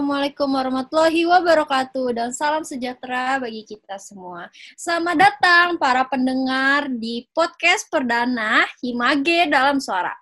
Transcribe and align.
Assalamualaikum 0.00 0.48
warahmatullahi 0.56 1.28
wabarakatuh 1.28 2.16
dan 2.16 2.32
salam 2.32 2.64
sejahtera 2.64 3.36
bagi 3.36 3.68
kita 3.68 4.00
semua. 4.00 4.48
Selamat 4.72 5.28
datang 5.28 5.76
para 5.76 6.08
pendengar 6.08 6.88
di 6.88 7.28
podcast 7.36 7.84
perdana 7.92 8.64
Himage 8.80 9.44
dalam 9.52 9.76
suara. 9.76 10.16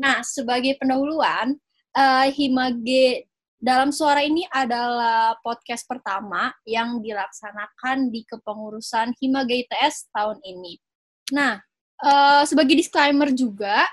Nah, 0.00 0.24
sebagai 0.24 0.80
pendahuluan, 0.80 1.60
uh, 1.92 2.24
Himage 2.32 3.28
dalam 3.60 3.92
suara 3.92 4.24
ini 4.24 4.48
adalah 4.48 5.36
podcast 5.44 5.84
pertama 5.84 6.48
yang 6.64 6.96
dilaksanakan 7.04 8.08
di 8.08 8.24
kepengurusan 8.24 9.12
Himage 9.20 9.68
ITS 9.68 10.08
tahun 10.08 10.40
ini. 10.40 10.80
Nah, 11.36 11.60
uh, 12.00 12.48
sebagai 12.48 12.80
disclaimer 12.80 13.28
juga, 13.36 13.84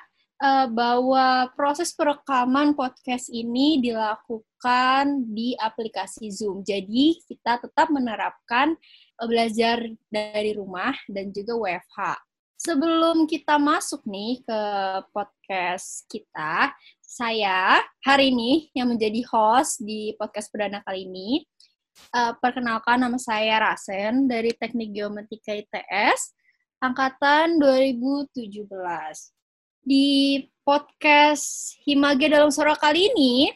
uh, 0.42 0.68
bahwa 0.68 1.52
proses 1.54 1.94
perekaman 1.96 2.76
podcast 2.76 3.32
ini 3.32 3.80
dilakukan 3.80 5.32
di 5.32 5.56
aplikasi 5.56 6.32
Zoom. 6.32 6.66
Jadi 6.66 7.20
kita 7.28 7.62
tetap 7.64 7.88
menerapkan 7.92 8.76
uh, 9.22 9.28
belajar 9.28 9.86
dari 10.12 10.52
rumah 10.56 10.96
dan 11.08 11.32
juga 11.32 11.56
WFH. 11.56 12.20
Sebelum 12.56 13.28
kita 13.28 13.60
masuk 13.60 14.08
nih 14.08 14.40
ke 14.42 14.62
podcast 15.12 16.08
kita, 16.08 16.72
saya 17.04 17.84
hari 18.00 18.32
ini 18.32 18.72
yang 18.72 18.96
menjadi 18.96 19.22
host 19.28 19.84
di 19.84 20.16
podcast 20.16 20.50
perdana 20.50 20.80
kali 20.82 21.04
ini, 21.04 21.44
uh, 22.16 22.32
perkenalkan 22.40 23.04
nama 23.04 23.20
saya 23.20 23.60
Rasen 23.60 24.32
dari 24.32 24.56
Teknik 24.56 24.96
Geometrik 24.96 25.44
ITS, 25.44 26.32
angkatan 26.80 27.60
2017 27.60 29.35
di 29.86 30.42
podcast 30.66 31.78
Himage 31.86 32.26
dalam 32.26 32.50
suara 32.50 32.74
kali 32.74 33.14
ini 33.14 33.54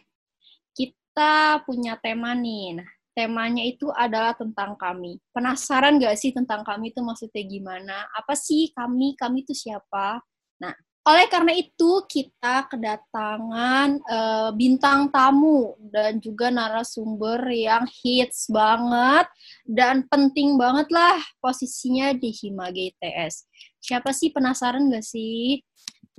kita 0.78 1.66
punya 1.66 1.98
tema 1.98 2.38
nih. 2.38 2.78
Nah, 2.78 2.90
temanya 3.18 3.66
itu 3.66 3.90
adalah 3.90 4.38
tentang 4.38 4.78
kami. 4.78 5.18
Penasaran 5.34 5.98
gak 5.98 6.16
sih 6.22 6.30
tentang 6.30 6.62
kami 6.62 6.94
itu 6.94 7.02
maksudnya 7.02 7.42
gimana? 7.44 8.06
Apa 8.14 8.38
sih 8.38 8.70
kami? 8.78 9.18
Kami 9.18 9.42
itu 9.42 9.58
siapa? 9.58 10.22
Nah, 10.62 10.72
oleh 11.10 11.26
karena 11.26 11.58
itu 11.58 12.06
kita 12.06 12.70
kedatangan 12.70 13.98
uh, 14.06 14.54
bintang 14.54 15.10
tamu 15.10 15.74
dan 15.90 16.22
juga 16.22 16.54
narasumber 16.54 17.42
yang 17.50 17.90
hits 17.90 18.46
banget 18.54 19.26
dan 19.66 20.06
penting 20.06 20.62
banget 20.62 20.94
lah 20.94 21.18
posisinya 21.42 22.14
di 22.14 22.30
Himage 22.30 22.94
ITS. 22.94 23.50
Siapa 23.82 24.14
sih 24.14 24.30
penasaran 24.30 24.94
gak 24.94 25.04
sih? 25.04 25.66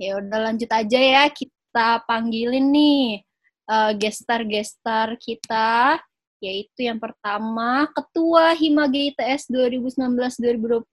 Ya 0.01 0.17
udah 0.17 0.49
lanjut 0.49 0.65
aja 0.73 0.97
ya 0.97 1.29
kita 1.29 2.01
panggilin 2.09 2.73
nih 2.73 3.21
uh, 3.69 3.93
gestar-gestar 3.93 5.13
kita 5.21 6.01
yaitu 6.41 6.89
yang 6.89 6.97
pertama 6.97 7.85
Ketua 7.93 8.57
Himage 8.57 9.13
ITS 9.13 9.53
2019-2020 9.53 10.89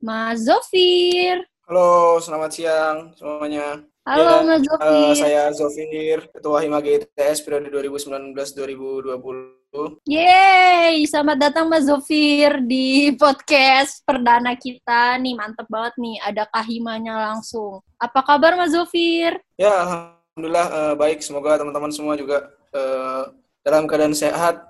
Mas 0.00 0.40
Zofir. 0.40 1.44
Halo, 1.68 2.16
selamat 2.24 2.50
siang 2.56 3.12
semuanya. 3.12 3.84
Halo 4.08 4.40
ya, 4.40 4.56
Mas 4.56 4.64
Zofir. 4.64 4.88
Uh, 4.88 5.12
saya 5.12 5.52
Zofir, 5.52 6.32
Ketua 6.32 6.64
Himage 6.64 7.04
ITS 7.04 7.44
periode 7.44 7.68
2019-2020. 7.92 9.57
Yeay, 10.02 11.06
selamat 11.06 11.38
datang 11.38 11.70
Mas 11.70 11.86
Zofir 11.86 12.58
di 12.66 13.14
podcast 13.14 14.02
perdana 14.02 14.58
kita. 14.58 15.14
Nih, 15.22 15.38
mantep 15.38 15.70
banget 15.70 15.94
nih, 16.02 16.18
ada 16.18 16.50
kahimanya 16.50 17.30
langsung. 17.30 17.78
Apa 17.94 18.26
kabar 18.26 18.58
Mas 18.58 18.74
Zofir? 18.74 19.38
Ya, 19.54 19.70
Alhamdulillah 19.70 20.66
uh, 20.72 20.94
baik. 20.98 21.22
Semoga 21.22 21.62
teman-teman 21.62 21.94
semua 21.94 22.18
juga 22.18 22.50
uh, 22.74 23.30
dalam 23.62 23.86
keadaan 23.86 24.18
sehat, 24.18 24.66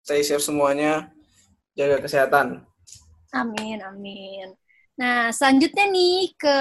stay 0.00 0.24
safe 0.24 0.40
semuanya, 0.40 1.12
jaga 1.76 2.00
kesehatan. 2.00 2.64
Amin, 3.36 3.84
amin. 3.84 4.56
Nah, 4.96 5.32
selanjutnya 5.32 5.84
nih 5.88 6.32
ke 6.36 6.58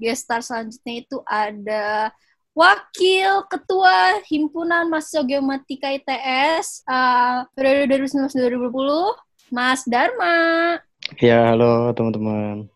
gestar 0.00 0.40
selanjutnya 0.40 0.94
itu 1.04 1.16
ada 1.28 2.12
Wakil 2.50 3.46
Ketua 3.46 4.18
Himpunan 4.26 4.90
Mahasiswa 4.90 5.22
Geomatika 5.22 5.86
ITS 5.94 6.82
uh, 6.82 7.46
periode 7.54 8.02
2019-2020, 8.02 9.54
Mas 9.54 9.86
Dharma. 9.86 10.74
Ya, 11.22 11.54
halo 11.54 11.94
teman-teman. 11.94 12.66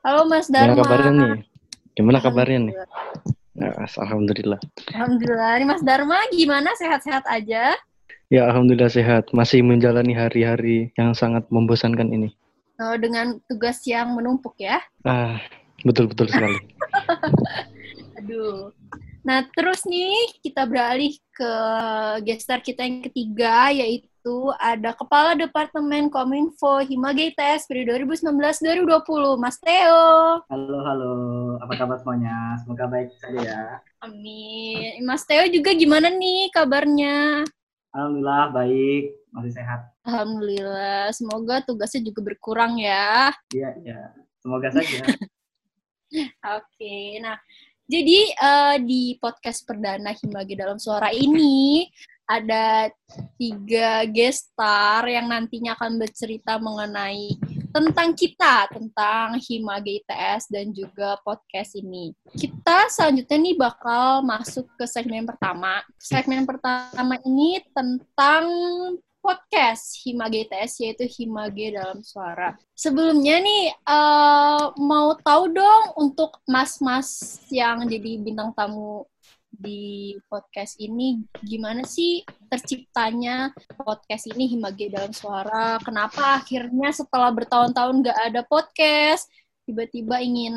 Halo 0.00 0.24
Mas 0.32 0.48
Dharma. 0.48 0.72
Gimana 0.72 0.80
kabarnya 0.80 1.10
nih? 1.12 1.40
Gimana 1.92 2.18
kabarnya 2.24 2.58
nih? 2.64 2.74
Ya, 3.52 3.70
alhamdulillah. 4.00 4.60
Alhamdulillah. 4.96 5.50
Ini 5.60 5.66
Mas 5.68 5.82
Dharma 5.84 6.18
gimana? 6.32 6.72
Sehat-sehat 6.80 7.28
aja? 7.28 7.76
Ya, 8.32 8.48
alhamdulillah 8.48 8.88
sehat. 8.88 9.28
Masih 9.36 9.60
menjalani 9.60 10.16
hari-hari 10.16 10.88
yang 10.96 11.12
sangat 11.12 11.44
membosankan 11.52 12.08
ini. 12.16 12.32
Oh, 12.80 12.96
dengan 12.96 13.36
tugas 13.44 13.84
yang 13.84 14.16
menumpuk 14.16 14.56
ya? 14.56 14.80
Ah, 15.04 15.36
betul-betul 15.84 16.32
sekali. 16.32 16.56
Aduh. 18.24 18.72
Nah, 19.28 19.44
terus 19.52 19.84
nih 19.84 20.40
kita 20.40 20.64
beralih 20.64 21.12
ke 21.36 21.52
gestar 22.24 22.64
kita 22.64 22.80
yang 22.80 23.04
ketiga, 23.04 23.68
yaitu 23.68 24.48
ada 24.56 24.96
Kepala 24.96 25.36
Departemen 25.36 26.08
Kominfo 26.08 26.80
Himage 26.80 27.36
ITS 27.36 27.68
periode 27.68 28.08
2019-2020, 28.08 29.36
Mas 29.36 29.60
Theo. 29.60 30.40
Halo, 30.48 30.80
halo. 30.80 31.12
Apa 31.60 31.76
kabar 31.76 32.00
semuanya? 32.00 32.56
Semoga 32.64 32.88
baik 32.88 33.12
saja 33.20 33.40
ya. 33.44 33.64
Amin. 34.00 35.04
Mas 35.04 35.28
Theo 35.28 35.44
juga 35.52 35.76
gimana 35.76 36.08
nih 36.08 36.48
kabarnya? 36.48 37.44
Alhamdulillah 37.92 38.48
baik, 38.56 39.12
masih 39.28 39.52
sehat. 39.52 39.92
Alhamdulillah. 40.08 41.12
Semoga 41.12 41.60
tugasnya 41.68 42.00
juga 42.00 42.32
berkurang 42.32 42.80
ya. 42.80 43.28
Iya, 43.52 43.76
iya. 43.84 44.08
Semoga 44.40 44.72
saja. 44.72 45.04
Oke, 46.56 47.20
nah 47.20 47.36
jadi 47.88 48.20
uh, 48.36 48.76
di 48.84 49.16
podcast 49.16 49.64
perdana 49.64 50.12
Himbagi 50.12 50.54
dalam 50.60 50.76
Suara 50.76 51.08
ini 51.08 51.88
ada 52.28 52.92
tiga 53.40 54.04
gestar 54.04 55.08
yang 55.08 55.32
nantinya 55.32 55.72
akan 55.72 55.96
bercerita 55.96 56.60
mengenai 56.60 57.40
tentang 57.72 58.12
kita, 58.12 58.68
tentang 58.68 59.40
Himage 59.40 60.04
ITS 60.04 60.52
dan 60.52 60.68
juga 60.76 61.16
podcast 61.24 61.72
ini. 61.80 62.12
Kita 62.36 62.92
selanjutnya 62.92 63.38
nih 63.40 63.56
bakal 63.56 64.20
masuk 64.20 64.68
ke 64.76 64.84
segmen 64.84 65.24
pertama. 65.24 65.80
Segmen 65.96 66.44
pertama 66.44 67.16
ini 67.24 67.64
tentang 67.72 68.44
podcast 69.18 69.98
Himage 70.02 70.46
ITS 70.46 70.72
yaitu 70.82 71.04
Himage 71.06 71.74
dalam 71.74 72.00
suara. 72.00 72.56
Sebelumnya 72.72 73.42
nih 73.42 73.74
uh, 73.84 74.72
mau 74.78 75.14
tahu 75.18 75.52
dong 75.52 75.84
untuk 75.98 76.38
mas-mas 76.48 77.40
yang 77.52 77.84
jadi 77.86 78.22
bintang 78.22 78.54
tamu 78.54 79.04
di 79.48 80.14
podcast 80.30 80.78
ini 80.78 81.24
gimana 81.42 81.82
sih 81.82 82.22
terciptanya 82.46 83.50
podcast 83.74 84.30
ini 84.30 84.46
Himage 84.54 84.92
dalam 84.92 85.10
suara? 85.10 85.76
Kenapa 85.82 86.38
akhirnya 86.38 86.94
setelah 86.94 87.34
bertahun-tahun 87.34 88.06
gak 88.06 88.18
ada 88.32 88.40
podcast 88.46 89.26
tiba-tiba 89.68 90.22
ingin 90.24 90.54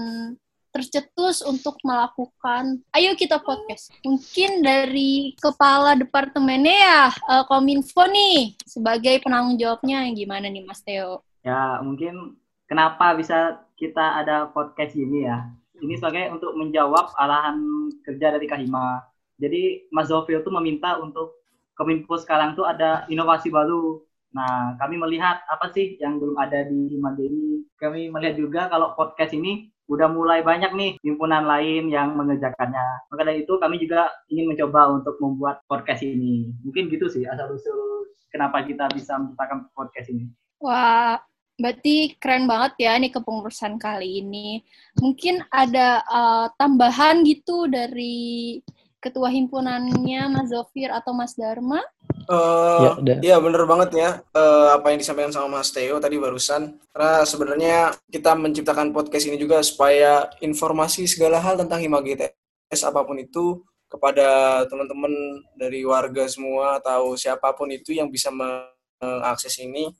tercetus 0.71 1.43
untuk 1.43 1.77
melakukan 1.83 2.79
ayo 2.95 3.13
kita 3.13 3.37
podcast. 3.43 3.91
Mungkin 4.01 4.65
dari 4.65 5.35
kepala 5.37 5.99
departemennya 5.99 6.75
ya 6.75 7.01
uh, 7.29 7.43
kominfo 7.45 8.07
nih 8.07 8.55
sebagai 8.65 9.21
penanggung 9.21 9.59
jawabnya 9.59 10.07
gimana 10.15 10.47
nih 10.47 10.63
Mas 10.63 10.81
Theo? 10.81 11.21
Ya 11.43 11.79
mungkin 11.83 12.39
kenapa 12.65 13.13
bisa 13.13 13.61
kita 13.75 14.23
ada 14.23 14.49
podcast 14.49 14.95
ini 14.95 15.27
ya? 15.27 15.45
Ini 15.81 15.97
sebagai 15.97 16.29
untuk 16.33 16.53
menjawab 16.55 17.13
arahan 17.17 17.57
kerja 18.05 18.37
dari 18.37 18.45
Kahima 18.45 19.11
jadi 19.41 19.89
Mas 19.89 20.13
Zofil 20.13 20.45
tuh 20.45 20.53
meminta 20.53 21.01
untuk 21.01 21.41
kominfo 21.73 22.13
sekarang 22.21 22.53
tuh 22.53 22.69
ada 22.69 23.09
inovasi 23.09 23.49
baru. 23.49 24.05
Nah, 24.31 24.77
kami 24.77 25.01
melihat 25.01 25.41
apa 25.49 25.73
sih 25.73 25.97
yang 25.97 26.21
belum 26.21 26.37
ada 26.37 26.69
di 26.69 26.93
ini. 26.93 27.65
Kami 27.81 28.13
melihat 28.13 28.37
juga 28.37 28.61
kalau 28.69 28.93
podcast 28.93 29.33
ini 29.33 29.70
udah 29.89 30.07
mulai 30.11 30.45
banyak 30.45 30.71
nih 30.73 30.91
himpunan 31.01 31.47
lain 31.47 31.89
yang 31.89 32.13
mengerjakannya. 32.13 33.09
Maka 33.09 33.21
dari 33.25 33.43
itu 33.43 33.57
kami 33.57 33.81
juga 33.81 34.11
ingin 34.29 34.51
mencoba 34.51 34.93
untuk 34.93 35.15
membuat 35.17 35.63
podcast 35.65 36.05
ini. 36.05 36.53
Mungkin 36.61 36.91
gitu 36.91 37.09
sih 37.09 37.25
asal 37.25 37.53
usul 37.53 38.09
kenapa 38.31 38.63
kita 38.63 38.87
bisa 38.93 39.19
menciptakan 39.19 39.67
podcast 39.75 40.07
ini. 40.09 40.31
Wah, 40.61 41.19
berarti 41.59 42.15
keren 42.17 42.47
banget 42.47 42.87
ya 42.87 42.95
nih 42.95 43.11
kepengurusan 43.11 43.75
kali 43.81 44.23
ini. 44.23 44.63
Mungkin 45.01 45.43
ada 45.51 46.05
uh, 46.07 46.47
tambahan 46.55 47.25
gitu 47.27 47.67
dari 47.67 48.61
ketua 49.01 49.33
himpunannya 49.33 50.29
Mas 50.29 50.53
Zofir 50.53 50.93
atau 50.93 51.11
Mas 51.11 51.33
Dharma? 51.33 51.81
Uh, 52.27 52.99
ya, 53.05 53.17
ya 53.21 53.37
bener 53.39 53.63
banget 53.65 53.89
ya. 53.95 54.09
Uh, 54.35 54.75
apa 54.75 54.93
yang 54.93 54.99
disampaikan 54.99 55.33
sama 55.33 55.61
Mas 55.61 55.71
Theo 55.71 55.97
tadi 55.97 56.19
barusan. 56.19 56.77
Karena 56.91 57.25
sebenarnya 57.25 57.77
kita 58.11 58.35
menciptakan 58.35 58.91
podcast 58.91 59.25
ini 59.29 59.37
juga 59.39 59.63
supaya 59.63 60.29
informasi 60.43 61.07
segala 61.07 61.39
hal 61.39 61.57
tentang 61.57 61.81
Himagite 61.81 62.37
apa 62.71 63.03
pun 63.03 63.19
itu 63.19 63.59
kepada 63.91 64.63
teman-teman 64.71 65.11
dari 65.59 65.83
warga 65.83 66.23
semua 66.31 66.79
atau 66.79 67.19
siapa 67.19 67.51
pun 67.51 67.67
itu 67.67 67.91
yang 67.91 68.07
bisa 68.07 68.31
mengakses 68.31 69.59
ini 69.59 69.91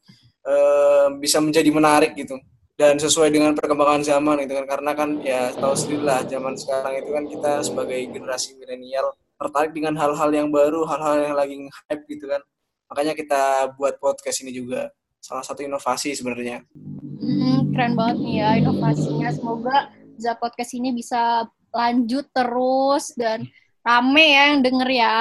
eh, 0.48 1.08
bisa 1.20 1.44
menjadi 1.44 1.68
menarik 1.68 2.16
gitu. 2.16 2.40
Dan 2.80 2.98
sesuai 2.98 3.30
dengan 3.30 3.52
perkembangan 3.54 4.02
zaman 4.02 4.48
gitu 4.48 4.56
kan. 4.64 4.66
Karena 4.66 4.92
kan 4.96 5.20
ya 5.20 5.52
tahu 5.52 5.76
sendiri 5.76 6.08
lah 6.08 6.24
zaman 6.24 6.56
sekarang 6.56 7.04
itu 7.04 7.10
kan 7.12 7.24
kita 7.28 7.52
sebagai 7.68 8.00
generasi 8.10 8.56
milenial 8.56 9.12
tertarik 9.42 9.74
dengan 9.74 9.98
hal-hal 9.98 10.30
yang 10.30 10.54
baru 10.54 10.86
hal-hal 10.86 11.16
yang 11.26 11.34
lagi 11.34 11.56
hype 11.90 12.06
gitu 12.06 12.30
kan 12.30 12.42
makanya 12.86 13.18
kita 13.18 13.42
buat 13.74 13.98
podcast 13.98 14.46
ini 14.46 14.54
juga 14.54 14.94
salah 15.18 15.42
satu 15.42 15.66
inovasi 15.66 16.14
sebenarnya 16.14 16.62
Hmm, 17.22 17.70
keren 17.70 17.94
banget 17.94 18.18
nih 18.18 18.36
ya 18.42 18.50
inovasinya. 18.58 19.30
Semoga 19.30 19.94
Za 20.18 20.34
Podcast 20.34 20.74
ini 20.74 20.90
bisa 20.90 21.46
lanjut 21.70 22.26
terus 22.34 23.14
dan 23.14 23.46
rame 23.86 24.26
ya 24.26 24.44
yang 24.50 24.66
denger 24.66 24.90
ya. 24.90 25.18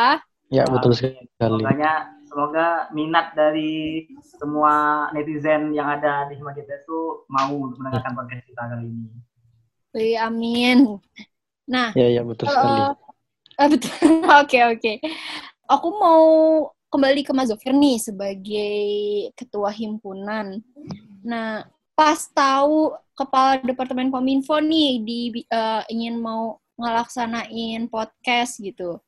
Ya, 0.48 0.64
betul 0.64 0.96
sekali. 0.96 1.28
Makanya 1.38 2.08
semoga 2.24 2.88
minat 2.96 3.36
dari 3.36 4.08
semua 4.24 5.06
netizen 5.12 5.76
yang 5.76 5.92
ada 5.92 6.24
di 6.32 6.40
Hima 6.40 6.56
GTS 6.56 6.88
itu 6.88 7.28
mau 7.28 7.52
mendengarkan 7.52 8.16
podcast 8.16 8.48
kita 8.48 8.62
kali 8.64 8.88
ini. 8.88 9.08
Wih, 9.92 10.16
amin. 10.16 10.78
Nah, 11.68 11.92
Ya, 11.92 12.08
ya, 12.08 12.24
betul 12.24 12.48
sekali. 12.48 12.96
Betul. 13.68 14.24
Oke, 14.40 14.58
oke. 14.64 14.92
Aku 15.68 15.88
mau 16.00 16.24
kembali 16.90 17.22
ke 17.22 17.30
Mas 17.36 17.52
Zofir 17.52 17.76
nih 17.76 18.00
sebagai 18.00 18.82
ketua 19.38 19.70
himpunan. 19.70 20.58
Nah, 21.22 21.68
pas 21.94 22.24
tahu 22.32 22.96
kepala 23.12 23.60
departemen 23.60 24.08
kominfo 24.08 24.56
nih 24.58 25.04
di 25.04 25.20
eh, 25.44 25.82
ingin 25.92 26.18
mau 26.18 26.58
ngelaksanain 26.80 27.86
podcast 27.92 28.58
gitu. 28.58 28.98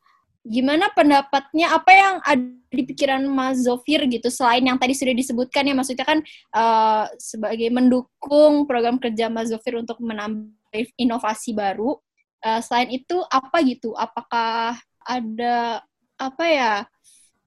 Gimana 0.44 0.92
pendapatnya? 0.92 1.72
Apa 1.72 1.90
yang 1.90 2.14
ada 2.20 2.44
di 2.68 2.82
pikiran 2.84 3.24
Mas 3.26 3.64
Zofir 3.64 4.04
gitu 4.06 4.28
selain 4.28 4.62
yang 4.62 4.76
tadi 4.76 4.92
sudah 4.92 5.16
disebutkan 5.16 5.64
ya 5.64 5.74
maksudnya 5.74 6.04
kan 6.04 6.20
eh, 6.52 7.04
sebagai 7.16 7.72
mendukung 7.72 8.68
program 8.68 9.00
kerja 9.00 9.32
Mas 9.32 9.48
Zofir 9.48 9.80
untuk 9.80 9.98
menambah 9.98 10.52
inovasi 11.00 11.56
baru. 11.56 11.96
Eh, 12.42 12.60
selain 12.60 12.90
itu 12.90 13.22
apa 13.30 13.62
gitu? 13.62 13.94
Apakah 13.94 14.74
ada 15.06 15.82
apa 16.18 16.44
ya 16.46 16.72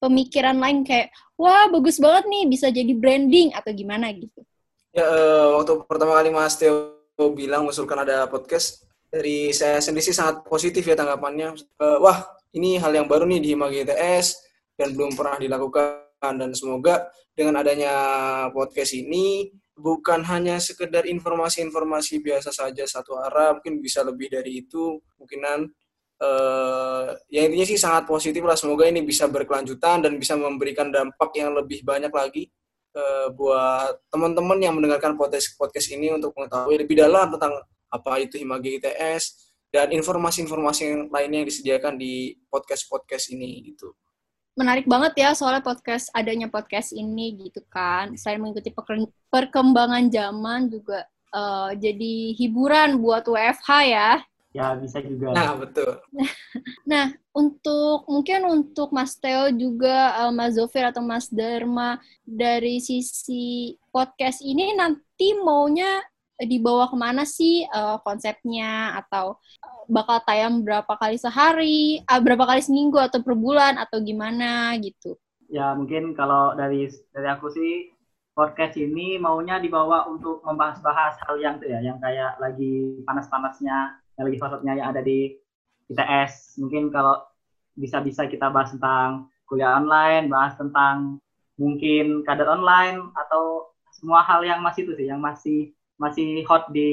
pemikiran 0.00 0.56
lain 0.56 0.84
kayak 0.84 1.12
wah 1.36 1.68
bagus 1.68 2.00
banget 2.00 2.28
nih 2.28 2.44
bisa 2.48 2.68
jadi 2.72 2.92
branding 2.96 3.52
atau 3.52 3.72
gimana 3.76 4.08
gitu? 4.12 4.40
Ya, 4.96 5.04
eh, 5.04 5.46
waktu 5.52 5.84
pertama 5.84 6.16
kali 6.16 6.32
Mas 6.32 6.56
Teo 6.56 6.96
bilang 7.36 7.68
mengusulkan 7.68 8.08
ada 8.08 8.24
podcast, 8.24 8.88
dari 9.12 9.52
saya 9.52 9.80
sendiri 9.80 10.04
sih 10.04 10.16
sangat 10.16 10.44
positif 10.48 10.84
ya 10.84 10.96
tanggapannya. 10.96 11.56
Eh, 11.56 11.98
wah, 12.00 12.24
ini 12.56 12.80
hal 12.80 12.92
yang 12.96 13.04
baru 13.04 13.28
nih 13.28 13.40
di 13.40 13.48
Hima 13.52 13.68
GTS 13.68 14.40
dan 14.76 14.96
belum 14.96 15.12
pernah 15.12 15.36
dilakukan. 15.36 16.04
Dan 16.16 16.56
semoga 16.56 17.12
dengan 17.36 17.60
adanya 17.60 17.92
podcast 18.50 18.96
ini 18.96 19.52
bukan 19.76 20.24
hanya 20.24 20.56
sekedar 20.56 21.04
informasi-informasi 21.04 22.24
biasa 22.24 22.48
saja 22.50 22.88
satu 22.88 23.20
arah, 23.20 23.60
mungkin 23.60 23.78
bisa 23.84 24.00
lebih 24.00 24.32
dari 24.32 24.64
itu, 24.64 24.98
mungkinan 25.20 25.68
eh, 26.16 27.06
ya 27.28 27.40
intinya 27.44 27.66
sih 27.68 27.76
sangat 27.76 28.08
positif 28.08 28.40
lah. 28.40 28.56
Semoga 28.56 28.88
ini 28.88 29.04
bisa 29.04 29.28
berkelanjutan 29.28 30.00
dan 30.00 30.16
bisa 30.16 30.34
memberikan 30.34 30.88
dampak 30.88 31.30
yang 31.36 31.52
lebih 31.52 31.84
banyak 31.84 32.10
lagi 32.10 32.48
eh, 32.96 33.28
buat 33.36 34.00
teman-teman 34.08 34.58
yang 34.64 34.74
mendengarkan 34.80 35.14
podcast 35.20 35.54
podcast 35.60 35.92
ini 35.92 36.08
untuk 36.16 36.32
mengetahui 36.32 36.80
lebih 36.80 36.96
dalam 36.96 37.28
tentang 37.36 37.60
apa 37.92 38.12
itu 38.18 38.40
Himagi 38.40 38.80
ITS 38.80 39.46
dan 39.70 39.92
informasi-informasi 39.92 41.12
lainnya 41.12 41.44
yang 41.44 41.48
disediakan 41.52 41.94
di 42.00 42.32
podcast-podcast 42.48 43.36
ini 43.36 43.72
gitu. 43.72 43.92
Menarik 44.56 44.88
banget 44.88 45.12
ya 45.20 45.36
soalnya 45.36 45.60
podcast 45.60 46.08
adanya 46.16 46.48
podcast 46.48 46.96
ini 46.96 47.36
gitu 47.44 47.60
kan. 47.68 48.16
Selain 48.16 48.40
mengikuti 48.40 48.72
perkembangan 49.28 50.08
zaman 50.08 50.72
juga 50.72 51.04
eh, 51.30 51.70
jadi 51.76 52.14
hiburan 52.40 52.96
buat 53.04 53.28
WFH 53.28 53.70
ya. 53.84 54.10
Ya 54.56 54.72
bisa 54.72 55.04
juga. 55.04 55.36
Nah, 55.36 55.52
betul. 55.60 56.00
Nah, 56.88 57.12
untuk 57.36 58.08
mungkin 58.08 58.48
untuk 58.48 58.88
Mas 58.96 59.20
Theo 59.20 59.52
juga 59.52 60.16
eh, 60.24 60.32
Mas 60.32 60.56
Zofir 60.56 60.88
atau 60.88 61.04
Mas 61.04 61.28
Dharma 61.28 62.00
dari 62.24 62.80
sisi 62.80 63.76
podcast 63.92 64.40
ini 64.40 64.72
nanti 64.72 65.36
maunya 65.36 66.00
dibawa 66.44 66.90
ke 66.92 66.96
mana 66.96 67.24
sih 67.24 67.64
eh, 67.64 67.96
konsepnya 68.04 68.96
atau 69.00 69.40
eh, 69.64 69.82
bakal 69.88 70.20
tayang 70.28 70.60
berapa 70.60 70.92
kali 70.98 71.16
sehari, 71.16 72.04
ah, 72.04 72.20
berapa 72.20 72.44
kali 72.44 72.60
seminggu 72.60 73.00
atau 73.00 73.24
per 73.24 73.32
bulan 73.32 73.80
atau 73.80 74.02
gimana 74.04 74.76
gitu. 74.82 75.16
Ya 75.48 75.72
mungkin 75.72 76.12
kalau 76.12 76.52
dari 76.58 76.90
dari 77.14 77.28
aku 77.30 77.48
sih 77.54 77.94
podcast 78.36 78.76
ini 78.76 79.16
maunya 79.16 79.56
dibawa 79.56 80.04
untuk 80.12 80.44
membahas-bahas 80.44 81.16
hal 81.24 81.40
yang 81.40 81.56
tuh 81.56 81.72
ya, 81.72 81.80
yang 81.80 81.96
kayak 81.96 82.36
lagi 82.36 83.00
panas-panasnya, 83.08 83.96
yang 84.20 84.24
lagi 84.28 84.38
hotnya 84.42 84.72
yang 84.76 84.88
ada 84.92 85.00
di 85.00 85.32
ITS. 85.88 86.60
Mungkin 86.60 86.92
kalau 86.92 87.24
bisa-bisa 87.72 88.28
kita 88.28 88.52
bahas 88.52 88.76
tentang 88.76 89.32
kuliah 89.48 89.80
online, 89.80 90.28
bahas 90.28 90.52
tentang 90.60 91.16
mungkin 91.56 92.20
kader 92.28 92.44
online 92.44 93.08
atau 93.16 93.72
semua 93.96 94.20
hal 94.20 94.44
yang 94.44 94.60
masih 94.60 94.84
itu 94.84 94.92
sih, 95.00 95.08
yang 95.08 95.22
masih 95.24 95.72
masih 95.96 96.44
hot 96.48 96.68
di 96.72 96.88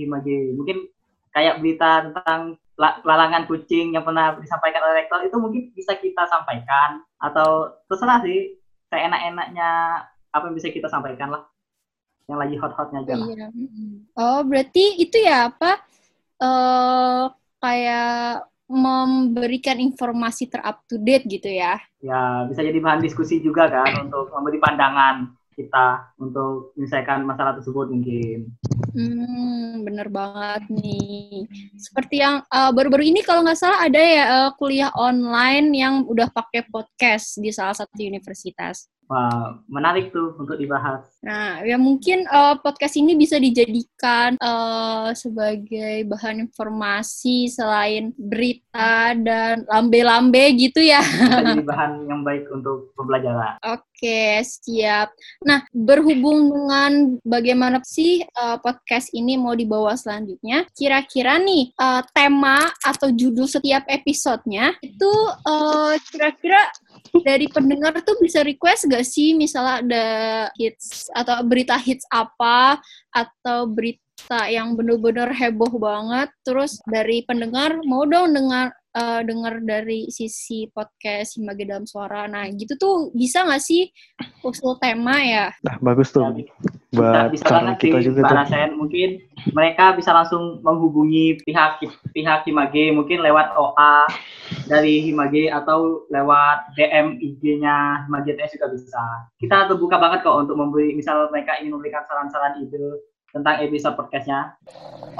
Himage. 0.00 0.56
Mungkin 0.56 0.88
kayak 1.32 1.60
berita 1.60 2.08
tentang 2.08 2.56
la- 2.80 3.00
lalangan 3.04 3.44
kucing 3.48 3.92
yang 3.92 4.04
pernah 4.04 4.36
disampaikan 4.36 4.84
oleh 4.84 5.04
rektor 5.04 5.20
itu 5.24 5.36
mungkin 5.36 5.72
bisa 5.72 5.96
kita 5.96 6.24
sampaikan 6.28 7.04
atau 7.20 7.72
terserah 7.88 8.20
sih 8.24 8.56
seenak-enaknya 8.88 9.70
apa 10.32 10.44
yang 10.48 10.56
bisa 10.56 10.68
kita 10.72 10.88
sampaikan 10.88 11.32
lah 11.32 11.42
yang 12.26 12.38
lagi 12.42 12.56
hot-hotnya 12.58 13.06
aja 13.06 13.14
lah. 13.16 13.28
Iya. 13.28 13.48
Oh, 14.18 14.40
berarti 14.42 15.00
itu 15.00 15.16
ya 15.20 15.52
apa? 15.52 15.80
eh 16.36 17.24
kayak 17.64 18.44
memberikan 18.68 19.80
informasi 19.80 20.50
terup 20.50 20.84
to 20.84 21.00
date 21.00 21.24
gitu 21.24 21.48
ya. 21.48 21.80
Ya 22.02 22.44
bisa 22.44 22.60
jadi 22.60 22.76
bahan 22.76 23.00
diskusi 23.00 23.40
juga 23.40 23.70
kan 23.70 24.04
untuk 24.04 24.28
memberi 24.34 24.60
pandangan 24.60 25.32
kita 25.56 26.12
untuk 26.20 26.76
menyelesaikan 26.76 27.24
masalah 27.24 27.56
tersebut 27.56 27.88
mungkin. 27.88 28.52
Hmm, 28.92 29.82
bener 29.82 30.12
banget 30.12 30.68
nih. 30.68 31.48
Seperti 31.80 32.20
yang 32.20 32.44
eh, 32.44 32.70
baru-baru 32.76 33.08
ini 33.08 33.24
kalau 33.24 33.42
nggak 33.42 33.58
salah 33.58 33.88
ada 33.88 33.98
ya 33.98 34.24
eh, 34.28 34.50
kuliah 34.60 34.92
online 34.92 35.72
yang 35.72 36.04
udah 36.04 36.28
pakai 36.28 36.68
podcast 36.68 37.40
di 37.40 37.48
salah 37.48 37.72
satu 37.72 37.96
universitas. 38.04 38.86
Wah, 39.06 39.62
menarik 39.70 40.10
tuh 40.10 40.34
untuk 40.34 40.58
dibahas. 40.58 41.06
Nah, 41.22 41.62
ya 41.62 41.78
mungkin 41.78 42.26
eh, 42.26 42.54
podcast 42.58 42.98
ini 42.98 43.14
bisa 43.14 43.38
dijadikan 43.38 44.34
eh, 44.34 45.10
sebagai 45.14 46.02
bahan 46.10 46.42
informasi 46.42 47.46
selain 47.46 48.10
berita 48.18 49.14
dan 49.14 49.62
lambe-lambe 49.70 50.58
gitu 50.58 50.82
ya. 50.82 50.98
Jadi 51.06 51.62
bahan 51.70 52.10
yang 52.10 52.26
baik 52.26 52.50
untuk 52.50 52.90
pembelajaran. 52.98 53.62
Oke, 53.62 54.42
siap. 54.42 55.14
Nah, 55.46 55.62
berhubung 55.70 56.50
dengan 56.50 57.22
bagaimana 57.22 57.86
sih 57.86 58.26
eh, 58.26 58.56
podcast 58.58 59.14
ini 59.14 59.38
mau 59.38 59.54
dibawa 59.54 59.94
selanjutnya, 59.94 60.66
kira-kira 60.74 61.38
nih 61.38 61.70
eh, 61.70 62.02
tema 62.10 62.66
atau 62.82 63.14
judul 63.14 63.46
setiap 63.46 63.86
episodenya 63.86 64.74
itu 64.82 65.12
eh, 65.46 65.94
kira-kira 66.10 66.58
dari 67.24 67.46
pendengar 67.50 67.94
tuh 68.02 68.16
bisa 68.22 68.42
request 68.42 68.88
gak 68.88 69.06
sih 69.06 69.34
misalnya 69.34 69.82
ada 69.82 70.06
hits 70.56 71.08
atau 71.12 71.42
berita 71.44 71.76
hits 71.78 72.04
apa 72.12 72.80
atau 73.14 73.68
berita 73.68 74.48
yang 74.48 74.74
bener-bener 74.74 75.30
heboh 75.32 75.70
banget 75.76 76.28
terus 76.42 76.80
dari 76.88 77.22
pendengar 77.24 77.78
mau 77.84 78.04
dong 78.08 78.32
dengar 78.32 78.72
eh, 78.96 79.20
dengar 79.24 79.60
dari 79.60 80.08
sisi 80.08 80.72
podcast 80.72 81.36
Himage 81.36 81.68
dalam 81.68 81.84
suara. 81.84 82.24
Nah 82.24 82.48
gitu 82.48 82.80
tuh 82.80 82.96
bisa 83.12 83.44
gak 83.44 83.60
sih 83.60 83.92
usul 84.40 84.80
tema 84.80 85.20
ya? 85.20 85.52
Nah, 85.60 85.76
bagus 85.84 86.08
tuh. 86.08 86.24
Bisa, 86.96 87.04
Buat 87.04 87.28
bisa 87.28 87.46
banget 87.52 87.76
kita 87.76 87.98
sih, 88.00 88.06
juga 88.08 88.20
tuh. 88.24 88.36
Rasen. 88.40 88.70
Mungkin 88.80 89.08
mereka 89.52 89.92
bisa 89.92 90.10
langsung 90.16 90.64
menghubungi 90.64 91.44
pihak 91.44 91.84
pihak 92.16 92.40
Himage, 92.48 92.88
mungkin 92.96 93.20
lewat 93.20 93.52
OA 93.52 94.08
dari 94.64 95.04
Himage 95.04 95.52
atau 95.52 96.08
lewat 96.08 96.72
DM 96.80 97.20
IG-nya 97.20 98.08
Himage 98.08 98.32
TS 98.32 98.56
juga 98.56 98.72
bisa. 98.72 99.04
Kita 99.36 99.68
terbuka 99.68 100.00
banget 100.00 100.24
kok 100.24 100.40
untuk 100.40 100.56
memberi, 100.56 100.96
misal 100.96 101.28
mereka 101.28 101.60
ingin 101.60 101.76
memberikan 101.76 102.08
saran-saran 102.08 102.64
ide 102.64 103.04
tentang 103.36 103.60
episode 103.60 104.00
podcastnya. 104.00 104.56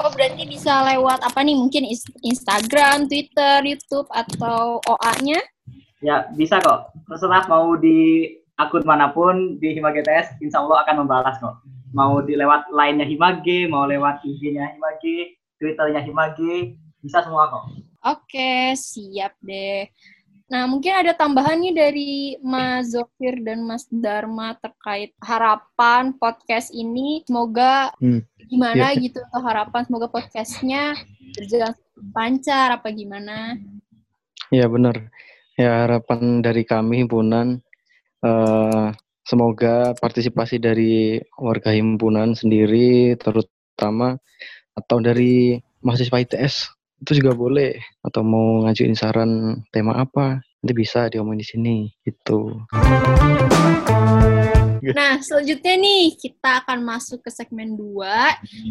Oh 0.01 0.09
berarti 0.09 0.49
bisa 0.49 0.81
lewat 0.81 1.21
apa 1.21 1.39
nih 1.45 1.53
mungkin 1.53 1.85
Instagram, 2.25 3.05
Twitter, 3.05 3.61
YouTube 3.61 4.09
atau 4.09 4.81
OA-nya? 4.89 5.37
Ya 6.01 6.25
bisa 6.33 6.57
kok. 6.57 6.89
Terserah 7.05 7.45
mau 7.45 7.77
di 7.77 8.25
akun 8.57 8.83
mana 8.83 9.13
pun 9.13 9.61
di 9.61 9.77
Himage 9.77 10.01
TS, 10.01 10.41
insya 10.41 10.61
Allah 10.61 10.81
akan 10.85 11.05
membalas 11.05 11.37
kok. 11.37 11.61
Mau 11.93 12.19
di 12.19 12.33
lewat 12.33 12.73
line-nya 12.73 13.05
Himage, 13.05 13.69
mau 13.69 13.85
lewat 13.85 14.25
IG-nya 14.25 14.75
Himage, 14.75 15.37
Twitter-nya 15.61 16.01
Himage, 16.03 16.75
bisa 16.99 17.21
semua 17.21 17.47
kok. 17.47 17.65
Oke, 18.03 18.73
siap 18.73 19.37
deh. 19.41 19.87
Nah, 20.47 20.63
mungkin 20.63 20.95
ada 20.95 21.11
tambahan 21.11 21.59
nih 21.59 21.75
dari 21.75 22.11
Mas 22.39 22.95
Zofir 22.95 23.35
dan 23.43 23.67
Mas 23.67 23.83
Dharma 23.91 24.55
terkait 24.55 25.11
harapan 25.19 26.15
podcast 26.15 26.71
ini. 26.71 27.19
Semoga 27.27 27.91
Hmm. 27.99 28.23
gimana 28.47 28.95
Iya. 28.95 29.11
gitu 29.11 29.19
atau 29.27 29.43
harapan 29.43 29.83
semoga 29.83 30.07
podcastnya 30.07 30.95
berjalan 31.35 31.75
lancar 32.15 32.79
apa 32.79 32.87
gimana? 32.95 33.59
Ya 34.47 34.71
benar. 34.71 35.11
Ya 35.59 35.83
harapan 35.83 36.39
dari 36.39 36.63
kami 36.63 37.03
himpunan 37.03 37.59
eh, 38.23 38.87
semoga 39.27 39.91
partisipasi 39.99 40.57
dari 40.63 41.19
warga 41.35 41.75
himpunan 41.75 42.31
sendiri 42.31 43.19
terutama 43.19 44.15
atau 44.77 44.97
dari 45.03 45.59
mahasiswa 45.83 46.21
ITS 46.21 46.55
itu 47.03 47.21
juga 47.21 47.37
boleh 47.37 47.77
atau 48.01 48.25
mau 48.25 48.65
ngajuin 48.65 48.97
saran 48.97 49.61
tema 49.69 50.01
apa 50.01 50.41
nanti 50.41 50.73
bisa 50.73 51.11
diomongin 51.13 51.41
di 51.41 51.47
sini 51.47 51.75
gitu. 52.01 52.65
Nah, 54.81 55.19
selanjutnya 55.19 55.75
nih 55.77 56.15
kita 56.17 56.63
akan 56.63 56.79
masuk 56.85 57.19
ke 57.25 57.31
segmen 57.33 57.75
2. 57.75 58.03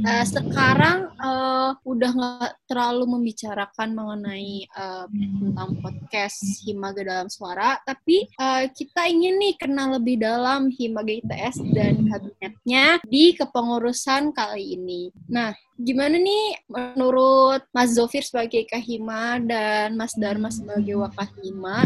Eh, 0.07 0.25
sekarang 0.27 1.11
eh, 1.17 1.71
udah 1.83 2.11
nggak 2.13 2.51
terlalu 2.71 3.05
membicarakan 3.19 3.95
mengenai 3.95 4.67
eh, 4.67 5.07
tentang 5.11 5.71
podcast 5.83 6.39
Himaga 6.65 7.03
dalam 7.03 7.29
suara, 7.31 7.79
tapi 7.83 8.27
eh, 8.27 8.65
kita 8.71 9.07
ingin 9.11 9.39
nih 9.39 9.55
kenal 9.59 9.99
lebih 9.99 10.21
dalam 10.21 10.69
Himaga 10.73 11.13
ITS 11.13 11.63
dan 11.75 12.07
kabinetnya 12.09 12.85
di 13.07 13.35
kepengurusan 13.37 14.35
kali 14.35 14.79
ini. 14.79 15.11
Nah, 15.31 15.55
gimana 15.77 16.17
nih 16.17 16.67
menurut 16.71 17.65
Mas 17.71 17.95
Zofir 17.95 18.25
sebagai 18.25 18.65
Kahima 18.65 19.37
dan 19.43 19.95
Mas 19.95 20.17
Dharma 20.17 20.49
sebagai 20.49 20.97
Wakahima, 20.97 21.85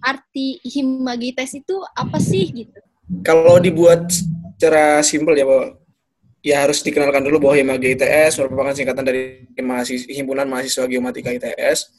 arti 0.00 0.58
Himaga 0.64 1.24
ITS 1.24 1.60
itu 1.60 1.76
apa 1.94 2.18
sih 2.18 2.48
gitu? 2.50 2.80
Kalau 3.26 3.58
dibuat 3.58 4.06
secara 4.56 5.02
simpel 5.02 5.34
ya, 5.34 5.42
bahwa 5.42 5.74
ya 6.40 6.56
harus 6.64 6.80
dikenalkan 6.80 7.26
dulu 7.26 7.48
bahwa 7.48 7.54
Himaga 7.58 7.88
ITS 7.90 8.40
merupakan 8.40 8.72
singkatan 8.72 9.04
dari 9.04 9.50
mahasiswa, 9.60 10.08
Himpunan 10.08 10.46
Mahasiswa 10.48 10.84
Geomatika 10.88 11.30
ITS. 11.34 11.90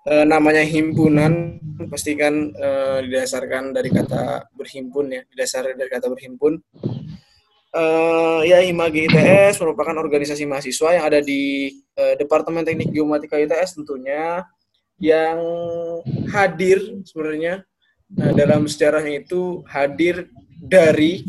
Eh, 0.00 0.24
namanya 0.24 0.64
himpunan 0.64 1.60
pastikan 1.92 2.48
eh, 2.56 2.98
didasarkan 3.04 3.76
dari 3.76 3.92
kata 3.92 4.48
berhimpun 4.56 5.12
ya, 5.12 5.22
didasarkan 5.28 5.76
dari 5.76 5.90
kata 5.92 6.08
berhimpun. 6.08 6.56
Eh, 7.70 8.40
ya 8.48 8.58
Himaga 8.64 8.96
ITS 8.96 9.60
merupakan 9.60 9.94
organisasi 10.00 10.48
mahasiswa 10.48 10.96
yang 10.96 11.04
ada 11.04 11.20
di 11.20 11.70
eh, 11.94 12.14
Departemen 12.16 12.64
Teknik 12.64 12.90
Geomatika 12.90 13.36
ITS 13.36 13.76
tentunya 13.76 14.42
yang 14.98 15.38
hadir 16.28 16.80
sebenarnya 17.04 17.62
Nah, 18.10 18.34
dalam 18.34 18.66
sejarahnya 18.66 19.22
itu 19.22 19.62
hadir 19.66 20.26
dari 20.58 21.22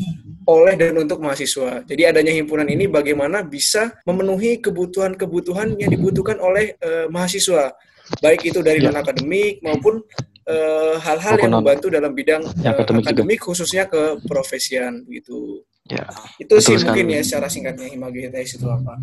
oleh 0.44 0.74
dan 0.76 0.98
untuk 0.98 1.22
mahasiswa. 1.22 1.86
Jadi 1.86 2.02
adanya 2.04 2.34
himpunan 2.34 2.66
ini 2.66 2.90
bagaimana 2.90 3.46
bisa 3.46 3.94
memenuhi 4.04 4.58
kebutuhan-kebutuhan 4.60 5.78
yang 5.78 5.90
dibutuhkan 5.90 6.42
oleh 6.42 6.74
eh, 6.76 7.06
mahasiswa, 7.08 7.72
baik 8.20 8.50
itu 8.50 8.60
dari 8.60 8.82
Ya. 8.82 8.90
non 8.90 8.98
akademik 8.98 9.62
maupun 9.62 10.02
eh, 10.42 10.96
hal-hal 10.98 11.38
yang 11.38 11.48
Maupun 11.48 11.52
non- 11.54 11.62
membantu 11.62 11.88
dalam 11.94 12.12
bidang 12.12 12.42
Ya, 12.60 12.74
eh, 12.74 12.74
akademik 12.74 13.06
juga. 13.06 13.10
akademik 13.14 13.40
khususnya 13.40 13.86
ke 13.86 14.02
profesian 14.26 15.06
gitu. 15.08 15.62
Ya, 15.86 16.08
Itu 16.38 16.58
sih 16.58 16.78
Betul 16.78 16.88
mungkin 16.88 17.06
sekali. 17.06 17.18
ya 17.18 17.22
secara 17.22 17.48
singkatnya 17.48 17.88
ITS 17.90 18.58
itu 18.58 18.68
apa. 18.68 18.94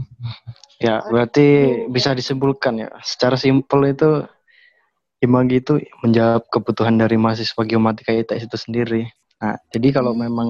ya 0.78 1.02
berarti 1.04 1.47
bisa 1.88 2.11
disimpulkan 2.12 2.75
ya. 2.76 2.88
Secara 3.00 3.35
simpel 3.35 3.80
itu 3.88 4.25
Himagi 5.18 5.58
itu 5.58 5.82
menjawab 6.00 6.46
kebutuhan 6.46 6.94
dari 6.94 7.18
mahasiswa 7.18 7.58
geomatika 7.66 8.14
ITS 8.14 8.46
itu 8.46 8.56
sendiri. 8.56 9.02
Nah, 9.38 9.58
jadi 9.70 9.94
kalau 9.94 10.14
Hmm. 10.14 10.22
memang 10.26 10.48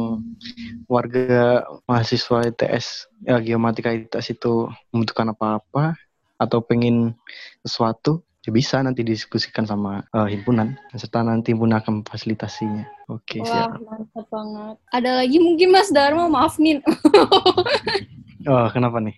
warga 0.84 1.64
mahasiswa 1.84 2.44
ITS 2.44 3.08
ya 3.24 3.40
geomatika 3.40 3.92
ITS 3.92 4.32
itu 4.32 4.68
membutuhkan 4.92 5.32
apa-apa 5.32 5.96
atau 6.36 6.60
pengen 6.60 7.12
sesuatu, 7.60 8.20
ya 8.44 8.52
bisa 8.52 8.80
nanti 8.80 9.04
didiskusikan 9.04 9.64
sama 9.64 10.04
eh, 10.08 10.28
himpunan 10.32 10.76
serta 10.92 11.20
nanti 11.20 11.52
himpunan 11.52 11.80
akan 11.80 12.00
memfasilitasinya. 12.00 12.84
Oke, 13.08 13.40
Wah, 13.40 13.48
siap. 13.48 13.68
mantap 13.82 14.24
banget. 14.28 14.76
Ada 14.92 15.10
lagi 15.16 15.36
mungkin 15.40 15.68
Mas 15.72 15.88
Dharma, 15.88 16.28
maaf 16.28 16.60
nih. 16.60 16.80
Oh, 18.46 18.64
kenapa 18.72 18.96
nih? 19.02 19.12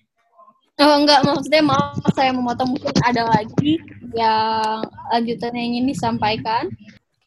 Oh, 0.81 0.97
enggak, 0.97 1.21
maksudnya 1.23 1.61
maaf 1.61 2.01
saya 2.17 2.33
memotong. 2.33 2.73
Mungkin 2.73 2.95
ada 3.05 3.29
lagi 3.29 3.77
yang 4.17 4.81
lanjutan 5.13 5.53
yang 5.53 5.67
ingin 5.77 5.85
disampaikan. 5.93 6.73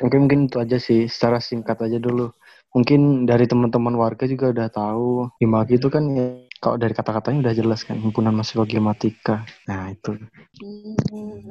Oke, 0.02 0.18
mungkin 0.18 0.50
itu 0.50 0.58
aja 0.58 0.82
sih. 0.82 1.06
Secara 1.06 1.38
singkat 1.38 1.78
aja 1.80 2.02
dulu. 2.02 2.34
Mungkin 2.74 3.30
dari 3.30 3.46
teman-teman 3.46 3.94
warga 3.94 4.26
juga 4.26 4.50
udah 4.50 4.66
tahu 4.66 5.30
Himagi 5.38 5.78
itu 5.78 5.94
kan 5.94 6.02
ya, 6.10 6.42
kalau 6.58 6.82
dari 6.82 6.98
kata-katanya 6.98 7.46
udah 7.46 7.54
jelas 7.54 7.86
kan 7.86 8.02
himpunan 8.02 8.34
mahasiswa 8.34 8.66
geomatika. 8.66 9.46
Nah, 9.70 9.94
itu. 9.94 10.18
Hmm, 10.58 10.98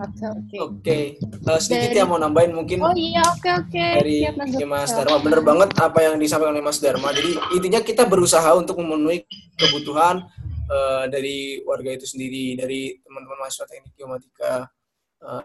Oke, 0.02 0.26
oke. 0.26 0.56
Oke, 0.58 0.98
Eh, 1.22 1.60
sedikit 1.62 1.94
Dari- 1.94 2.02
ya 2.02 2.10
mau 2.10 2.18
nambahin 2.18 2.50
mungkin 2.50 2.82
Oh 2.82 2.90
iya, 2.90 3.22
oke, 3.22 3.46
oke. 3.46 3.86
dari 4.02 4.26
Siap, 4.26 4.34
Mas 4.34 4.50
ya, 4.50 4.66
Mas. 4.66 4.90
Dharma 4.90 5.22
bener 5.22 5.40
banget 5.40 5.70
apa 5.78 5.98
yang 6.02 6.18
disampaikan 6.18 6.58
oleh 6.58 6.64
Mas 6.66 6.82
Dharma. 6.82 7.14
Jadi 7.14 7.30
intinya 7.54 7.78
kita 7.78 8.02
berusaha 8.02 8.50
untuk 8.58 8.82
memenuhi 8.82 9.22
kebutuhan 9.54 10.26
eh, 10.66 11.04
dari 11.10 11.60
warga 11.66 11.90
itu 11.94 12.06
sendiri, 12.06 12.58
dari 12.58 12.98
teman-teman 13.02 13.46
mahasiswa 13.46 13.66
teknik 13.66 13.94
geomatika. 13.96 14.68
Eh, 15.22 15.42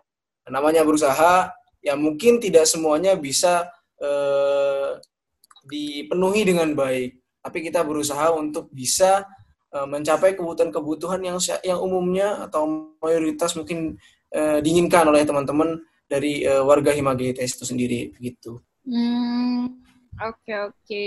namanya 0.51 0.81
berusaha, 0.83 1.51
ya 1.83 1.93
mungkin 1.95 2.39
tidak 2.39 2.65
semuanya 2.65 3.15
bisa 3.15 3.67
eh, 3.99 4.99
dipenuhi 5.67 6.41
dengan 6.47 6.71
baik, 6.71 7.19
tapi 7.43 7.57
kita 7.63 7.83
berusaha 7.83 8.31
untuk 8.35 8.71
bisa 8.71 9.27
eh, 9.71 9.87
mencapai 9.87 10.35
kebutuhan-kebutuhan 10.35 11.21
yang 11.23 11.37
yang 11.63 11.79
umumnya 11.79 12.47
atau 12.47 12.95
mayoritas 13.03 13.55
mungkin 13.55 13.99
eh, 14.31 14.59
diinginkan 14.63 15.07
oleh 15.07 15.23
teman-teman 15.27 15.79
dari 16.07 16.47
eh, 16.47 16.63
warga 16.63 16.95
Himaga 16.95 17.23
ITS 17.23 17.59
itu 17.59 17.65
sendiri 17.67 18.01
gitu. 18.23 18.63
Hmm, 18.87 19.83
oke 20.21 20.53
oke. 20.71 21.05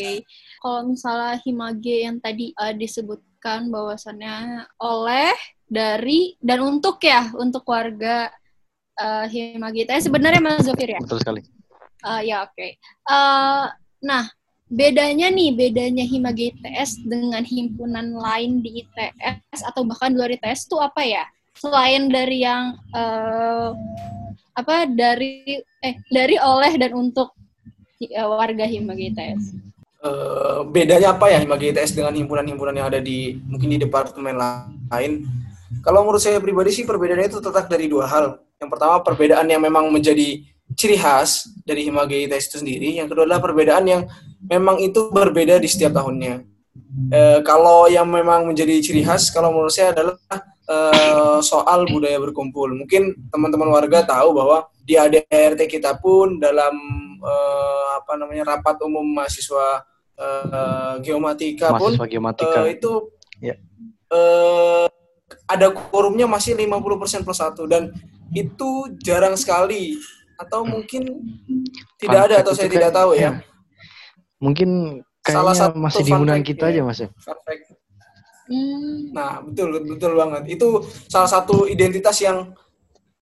Kalau 0.62 0.80
misalnya 0.86 1.38
Himage 1.42 1.96
yang 2.06 2.16
tadi 2.22 2.54
eh, 2.54 2.74
disebutkan 2.74 3.70
bahwasannya 3.70 4.66
oleh 4.78 5.34
dari 5.70 6.34
dan 6.42 6.62
untuk 6.66 6.98
ya 7.02 7.30
untuk 7.38 7.62
warga 7.70 8.30
uh, 8.98 9.24
Himage 9.30 9.86
itu 9.86 10.10
sebenarnya 10.10 10.42
Mas 10.42 10.66
Zofir 10.66 10.98
ya. 10.98 11.00
Betul 11.00 11.22
sekali. 11.22 11.42
Eh, 12.00 12.20
ya 12.32 12.48
oke. 12.48 12.68
Eh, 12.80 13.66
nah 14.00 14.24
bedanya 14.70 15.28
nih 15.28 15.50
bedanya 15.52 16.04
Himage 16.06 16.54
ITS 16.56 17.04
dengan 17.04 17.42
himpunan 17.44 18.14
lain 18.16 18.64
di 18.64 18.84
ITS 18.86 19.66
atau 19.66 19.84
bahkan 19.84 20.14
di 20.14 20.16
luar 20.16 20.32
ITS 20.32 20.70
itu 20.70 20.76
apa 20.80 21.02
ya? 21.04 21.24
Selain 21.54 22.08
dari 22.08 22.40
yang 22.40 22.78
eh, 22.96 23.70
apa 24.56 24.88
dari 24.88 25.60
eh 25.80 25.94
dari 26.08 26.36
oleh 26.40 26.76
dan 26.80 26.92
untuk 26.96 27.36
warga 28.08 28.64
Himage 28.64 29.12
ITS. 29.12 29.70
Eh, 30.00 30.60
bedanya 30.72 31.12
apa 31.12 31.28
ya 31.28 31.44
Himaga 31.44 31.60
ITS 31.60 31.92
dengan 31.92 32.16
himpunan-himpunan 32.16 32.72
yang 32.72 32.88
ada 32.88 33.04
di 33.04 33.36
mungkin 33.44 33.68
di 33.68 33.76
departemen 33.76 34.32
lain? 34.88 35.28
Kalau 35.84 36.08
menurut 36.08 36.24
saya 36.24 36.40
pribadi 36.40 36.72
sih 36.72 36.88
perbedaannya 36.88 37.28
itu 37.28 37.36
terletak 37.44 37.68
dari 37.68 37.84
dua 37.84 38.08
hal. 38.08 38.40
Yang 38.56 38.70
pertama 38.72 39.04
perbedaan 39.04 39.44
yang 39.44 39.60
memang 39.60 39.92
menjadi 39.92 40.40
ciri 40.72 40.96
khas 40.96 41.52
dari 41.68 41.84
Himaga 41.84 42.16
ITS 42.16 42.48
itu 42.48 42.56
sendiri. 42.64 42.96
Yang 42.96 43.12
kedua 43.12 43.28
adalah 43.28 43.44
perbedaan 43.44 43.84
yang 43.84 44.02
memang 44.40 44.80
itu 44.80 45.12
berbeda 45.12 45.60
di 45.60 45.68
setiap 45.68 46.00
tahunnya. 46.00 46.48
Eh, 47.12 47.38
kalau 47.44 47.84
yang 47.92 48.08
memang 48.08 48.48
menjadi 48.48 48.80
ciri 48.80 49.04
khas, 49.04 49.28
kalau 49.28 49.52
menurut 49.52 49.76
saya 49.76 49.92
adalah 49.92 50.16
eh, 50.64 51.38
soal 51.44 51.84
budaya 51.92 52.16
berkumpul. 52.16 52.72
Mungkin 52.72 53.28
teman-teman 53.28 53.68
warga 53.68 54.00
tahu 54.08 54.32
bahwa 54.32 54.64
di 54.90 54.98
ADRT 54.98 55.70
kita 55.70 55.94
pun 55.94 56.42
dalam 56.42 56.74
eh, 57.22 57.86
apa 57.94 58.18
namanya 58.18 58.58
rapat 58.58 58.74
umum 58.82 59.06
mahasiswa 59.06 59.86
eh, 60.18 60.94
geomatika 60.98 61.70
pun 61.70 61.94
Mahasiswa 61.94 62.06
geomatika. 62.10 62.58
eh, 62.66 62.74
itu 62.74 62.92
Ya. 63.38 63.54
eh, 64.10 64.86
ada 65.46 65.70
quorumnya 65.70 66.26
masih 66.26 66.58
50% 66.58 67.22
plus 67.22 67.38
satu 67.38 67.70
dan 67.70 67.94
itu 68.34 68.70
jarang 68.98 69.38
sekali 69.38 69.94
atau 70.34 70.66
mungkin 70.66 71.22
tidak 71.96 72.20
ada 72.26 72.34
atau 72.42 72.50
saya 72.50 72.66
kan- 72.66 72.74
tidak 72.74 72.90
tahu 72.90 73.10
ya. 73.14 73.22
ya. 73.22 73.30
Mungkin 74.40 74.70
Salah 75.20 75.52
satu 75.54 75.76
masih 75.78 76.02
di 76.02 76.10
kita 76.42 76.66
ya. 76.66 76.72
aja, 76.74 76.80
Mas 76.82 76.98
ya. 76.98 77.08
Fun 77.22 77.38
fact. 77.46 77.76
Hmm, 78.50 79.14
Nah, 79.14 79.38
betul 79.44 79.78
betul 79.84 80.16
banget. 80.16 80.58
Itu 80.58 80.82
salah 81.06 81.28
satu 81.28 81.68
identitas 81.68 82.18
yang 82.18 82.50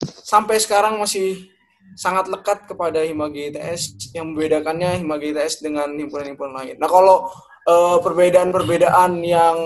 sampai 0.01 0.57
sekarang 0.57 0.95
masih 0.97 1.51
sangat 1.99 2.31
lekat 2.31 2.63
kepada 2.63 3.03
Himaga 3.03 3.35
ITS 3.35 4.15
yang 4.15 4.31
membedakannya 4.31 5.03
Himaga 5.03 5.27
ITS 5.27 5.59
dengan 5.59 5.91
himpunan-himpunan 5.91 6.53
lain. 6.55 6.75
Nah, 6.79 6.87
kalau 6.87 7.27
eh, 7.67 7.97
perbedaan-perbedaan 7.99 9.19
yang 9.19 9.57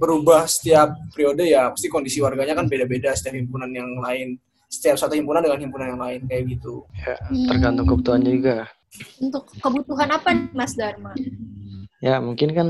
berubah 0.00 0.48
setiap 0.48 0.96
periode 1.12 1.44
ya 1.44 1.68
pasti 1.68 1.92
kondisi 1.92 2.24
warganya 2.24 2.56
kan 2.56 2.72
beda-beda 2.72 3.12
setiap 3.12 3.36
himpunan 3.36 3.68
yang 3.68 4.00
lain. 4.00 4.40
setiap 4.74 4.98
satu 4.98 5.14
himpunan 5.14 5.38
dengan 5.38 5.70
himpunan 5.70 5.86
yang 5.94 6.02
lain 6.02 6.20
kayak 6.26 6.50
gitu. 6.50 6.82
Ya, 6.98 7.14
tergantung 7.46 7.86
kebutuhannya 7.86 8.26
juga. 8.26 8.66
Untuk 9.22 9.46
kebutuhan 9.62 10.10
apa 10.10 10.34
nih, 10.34 10.50
Mas 10.50 10.74
Dharma? 10.74 11.14
Ya, 12.02 12.18
mungkin 12.18 12.50
kan 12.58 12.68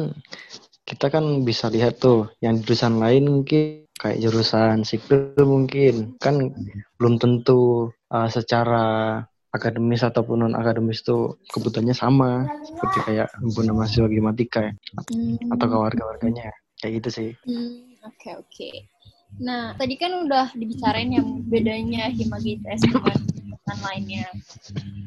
kita 0.84 1.08
kan 1.08 1.24
bisa 1.48 1.72
lihat 1.72 2.04
tuh 2.04 2.28
yang 2.44 2.60
jurusan 2.60 3.00
lain 3.00 3.40
mungkin 3.40 3.83
kayak 4.04 4.20
jurusan 4.20 4.84
sipil 4.84 5.32
mungkin 5.48 6.12
kan 6.20 6.52
belum 7.00 7.16
tentu 7.16 7.88
uh, 8.12 8.28
secara 8.28 9.24
akademis 9.48 10.04
ataupun 10.04 10.44
non 10.44 10.54
akademis 10.58 11.00
itu 11.00 11.40
kebutuhannya 11.48 11.96
sama 11.96 12.44
seperti 12.68 12.98
kayak 13.08 13.28
himpunan 13.40 13.72
mahasiswa 13.80 14.12
gematika 14.12 14.60
ya 14.68 14.72
Hmm. 15.08 15.50
atau 15.56 15.66
ke 15.72 15.76
warga-warganya 15.80 16.52
kayak 16.78 17.00
gitu 17.00 17.08
sih 17.08 17.30
Hmm, 17.48 17.96
oke 18.04 18.30
oke. 18.44 18.70
Nah, 19.42 19.74
tadi 19.74 19.98
kan 19.98 20.14
udah 20.14 20.54
dibicarain 20.54 21.10
yang 21.10 21.42
bedanya 21.50 22.06
Himagi 22.06 22.62
ITS 22.62 22.86
dengan 22.86 23.18
jurusan 23.64 23.80
lainnya. 23.80 24.28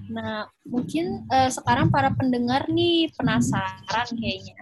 Nah, 0.09 0.49
mungkin 0.65 1.29
eh, 1.29 1.49
sekarang 1.53 1.93
para 1.93 2.09
pendengar 2.17 2.65
nih 2.73 3.13
penasaran 3.13 4.09
kayaknya. 4.17 4.57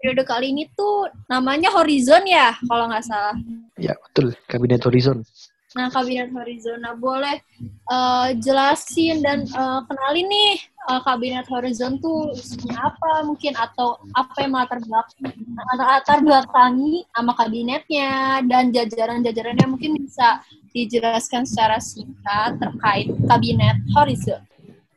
Periode 0.00 0.24
kali 0.28 0.52
ini 0.52 0.68
tuh 0.76 1.08
namanya 1.28 1.72
Horizon 1.72 2.24
ya, 2.28 2.56
kalau 2.68 2.88
nggak 2.88 3.04
salah. 3.04 3.36
ya 3.80 3.96
betul 3.96 4.36
kabinet 4.44 4.84
horizon 4.84 5.24
Nah, 5.70 5.86
Kabinet 5.86 6.34
Horizon, 6.34 6.82
nah 6.82 6.98
boleh 6.98 7.38
eh, 7.62 8.28
jelasin 8.42 9.22
dan 9.22 9.46
eh, 9.46 9.80
kenalin 9.86 10.26
nih 10.26 10.52
eh, 10.90 11.00
Kabinet 11.06 11.46
Horizon 11.46 11.94
tuh 12.02 12.34
isinya 12.34 12.90
apa 12.90 13.22
mungkin? 13.22 13.54
Atau 13.54 14.02
apa 14.18 14.34
yang 14.42 14.58
latar 14.58 14.82
belakang 14.82 15.30
latar 15.78 16.18
belakangi 16.26 17.06
sama 17.14 17.38
kabinetnya 17.38 18.42
dan 18.50 18.74
jajaran-jajarannya? 18.74 19.70
Mungkin 19.70 19.94
bisa 19.94 20.42
dijelaskan 20.74 21.46
secara 21.46 21.78
singkat 21.78 22.58
terkait 22.58 23.06
Kabinet 23.30 23.78
Horizon. 23.94 24.42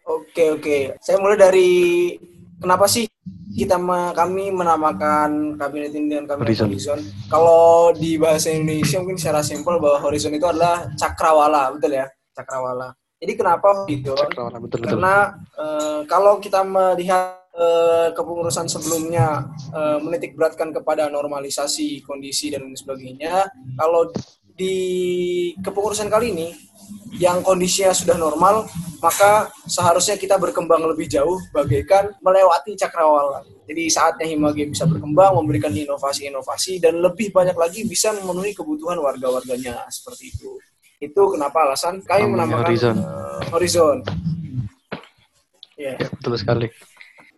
Oke 0.10 0.58
oke, 0.58 0.98
saya 0.98 1.22
mulai 1.22 1.38
dari 1.38 1.72
kenapa 2.58 2.90
sih 2.90 3.13
kita 3.54 3.78
kami 4.18 4.50
menamakan 4.50 5.56
kabinet 5.62 5.94
ini 5.94 6.10
dengan 6.10 6.26
kabinet 6.26 6.58
Horizon. 6.58 6.70
horizon. 6.74 7.00
Kalau 7.30 7.94
di 7.94 8.18
bahasa 8.18 8.50
Indonesia 8.50 8.98
mungkin 8.98 9.18
secara 9.22 9.46
simpel 9.46 9.78
bahwa 9.78 10.02
horizon 10.02 10.34
itu 10.34 10.46
adalah 10.50 10.90
cakrawala, 10.98 11.70
betul 11.78 11.94
ya? 11.94 12.10
Cakrawala. 12.34 12.98
Jadi 13.22 13.34
kenapa 13.38 13.86
horizon? 13.86 14.18
Cakrawala 14.18 14.58
betul 14.58 14.78
betul 14.82 14.90
Karena 14.98 15.16
eh, 15.38 16.00
kalau 16.10 16.42
kita 16.42 16.66
melihat 16.66 17.46
eh, 17.54 18.10
kepengurusan 18.18 18.66
sebelumnya 18.66 19.46
eh, 19.70 19.98
menitik 20.02 20.34
beratkan 20.34 20.74
kepada 20.74 21.08
normalisasi 21.14 22.02
kondisi 22.02 22.50
dan 22.50 22.66
lain 22.66 22.74
sebagainya, 22.74 23.48
kalau 23.78 24.10
di 24.54 24.78
kepengurusan 25.62 26.10
kali 26.10 26.30
ini 26.34 26.48
yang 27.22 27.46
kondisinya 27.46 27.94
sudah 27.94 28.18
normal, 28.18 28.66
maka 28.98 29.52
seharusnya 29.70 30.18
kita 30.18 30.40
berkembang 30.40 30.82
lebih 30.88 31.06
jauh 31.06 31.38
bagaikan 31.54 32.10
melewati 32.24 32.74
cakrawala. 32.74 33.46
Jadi 33.70 33.84
saatnya 33.88 34.26
Himage 34.28 34.68
bisa 34.68 34.84
berkembang, 34.90 35.38
memberikan 35.38 35.72
inovasi-inovasi 35.72 36.82
dan 36.84 37.00
lebih 37.00 37.32
banyak 37.32 37.56
lagi 37.56 37.86
bisa 37.86 38.12
memenuhi 38.18 38.52
kebutuhan 38.52 38.98
warga-warganya 39.00 39.88
seperti 39.88 40.34
itu. 40.34 40.58
Itu 41.00 41.36
kenapa 41.36 41.68
alasan 41.68 42.00
kami 42.04 42.28
Namanya 42.28 42.32
menamakan 42.34 42.64
Horizon. 42.64 42.96
eh, 42.98 43.44
Horizon. 43.52 43.98
Ya. 45.74 45.94
ya 45.98 46.08
betul 46.14 46.38
sekali 46.38 46.70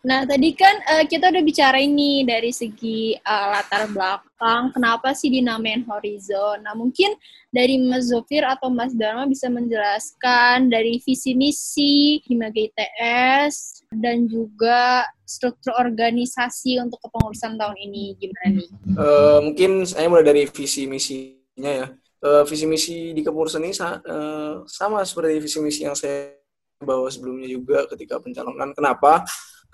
Nah, 0.05 0.21
tadi 0.21 0.53
kan 0.53 0.77
eh, 0.85 1.09
kita 1.09 1.33
udah 1.33 1.41
bicara 1.41 1.81
ini 1.81 2.21
dari 2.21 2.53
segi 2.53 3.17
eh, 3.17 3.47
latar 3.49 3.89
belakang, 3.89 4.69
kenapa 4.69 5.17
sih 5.17 5.33
dinamain 5.33 5.81
Horizon. 5.81 6.61
Nah, 6.61 6.77
mungkin 6.77 7.17
dari 7.49 7.81
Mas 7.81 8.13
Zofir 8.13 8.45
atau 8.45 8.69
Mas 8.69 8.93
Dharma 8.93 9.25
bisa 9.25 9.49
menjelaskan 9.49 10.69
dari 10.69 11.01
visi 11.01 11.33
misi 11.33 12.21
Himage 12.29 12.69
ITS 12.69 13.81
dan 13.97 14.29
juga 14.29 15.09
struktur 15.25 15.73
organisasi 15.73 16.77
untuk 16.85 17.01
kepengurusan 17.01 17.57
tahun 17.57 17.77
ini 17.89 18.13
gimana 18.21 18.61
nih? 18.61 18.69
Eh, 18.93 19.39
mungkin 19.41 19.89
saya 19.89 20.05
mulai 20.05 20.21
dari 20.21 20.45
visi 20.45 20.85
misinya 20.85 21.71
ya. 21.81 21.87
Eh, 22.21 22.43
visi 22.45 22.65
misi 22.69 23.09
di 23.09 23.25
kepengurusan 23.25 23.65
ini 23.65 23.73
sa- 23.73 24.05
eh, 24.05 24.53
sama 24.69 25.01
seperti 25.01 25.41
visi 25.41 25.57
misi 25.65 25.81
yang 25.81 25.97
saya 25.97 26.29
bawa 26.77 27.09
sebelumnya 27.09 27.49
juga 27.49 27.89
ketika 27.89 28.21
pencalonan. 28.21 28.69
Kenapa? 28.77 29.25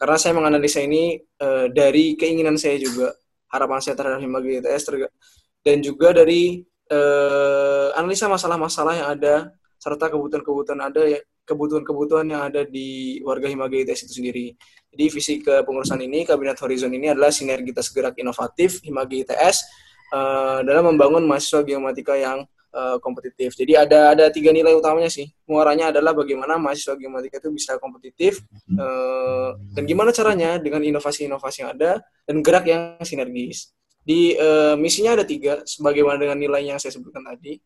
Karena 0.01 0.17
saya 0.17 0.33
menganalisa 0.33 0.81
ini 0.81 1.21
eh, 1.21 1.65
dari 1.69 2.17
keinginan 2.17 2.57
saya 2.57 2.81
juga, 2.81 3.13
harapan 3.53 3.77
saya 3.85 3.93
terhadap 3.93 4.17
Himagi 4.17 4.57
ITS 4.57 4.81
terga- 4.89 5.13
dan 5.61 5.77
juga 5.85 6.09
dari 6.09 6.65
eh, 6.89 7.87
analisa 7.93 8.25
masalah-masalah 8.25 8.93
yang 8.97 9.09
ada 9.13 9.53
serta 9.77 10.09
kebutuhan-kebutuhan 10.09 10.81
ada 10.81 11.05
ya 11.05 11.21
kebutuhan-kebutuhan 11.45 12.33
yang 12.33 12.41
ada 12.49 12.65
di 12.65 13.21
warga 13.21 13.45
Himagi 13.45 13.85
ITS 13.85 14.09
itu 14.09 14.13
sendiri. 14.25 14.57
Jadi 14.89 15.05
visi 15.13 15.33
kepengurusan 15.45 16.01
ini, 16.01 16.25
Kabinet 16.25 16.57
Horizon 16.57 16.89
ini 16.97 17.13
adalah 17.13 17.29
sinergitas 17.29 17.93
gerak 17.93 18.17
inovatif 18.17 18.81
Himagi 18.81 19.21
ITS 19.29 19.69
eh, 20.17 20.59
dalam 20.65 20.97
membangun 20.97 21.29
mahasiswa 21.29 21.61
geomatika 21.61 22.17
yang 22.17 22.41
eh, 22.71 22.97
kompetitif. 23.03 23.53
Jadi 23.53 23.75
ada 23.75 24.15
ada 24.15 24.25
tiga 24.31 24.49
nilai 24.55 24.71
utamanya 24.73 25.11
sih. 25.11 25.27
Muaranya 25.45 25.91
adalah 25.91 26.15
bagaimana 26.15 26.55
mahasiswa 26.55 26.95
geomatika 26.95 27.37
itu 27.43 27.51
bisa 27.51 27.75
kompetitif 27.77 28.41
eh, 28.71 29.49
dan 29.75 29.83
gimana 29.83 30.15
caranya 30.15 30.57
dengan 30.57 30.81
inovasi-inovasi 30.81 31.57
yang 31.67 31.71
ada 31.75 32.01
dan 32.25 32.35
gerak 32.39 32.65
yang 32.67 32.97
sinergis. 33.03 33.71
Di 34.01 34.33
eh, 34.33 34.75
misinya 34.79 35.13
ada 35.13 35.25
tiga, 35.27 35.61
sebagaimana 35.61 36.17
dengan 36.17 36.37
nilai 36.39 36.65
yang 36.65 36.81
saya 36.81 36.95
sebutkan 36.95 37.21
tadi. 37.21 37.61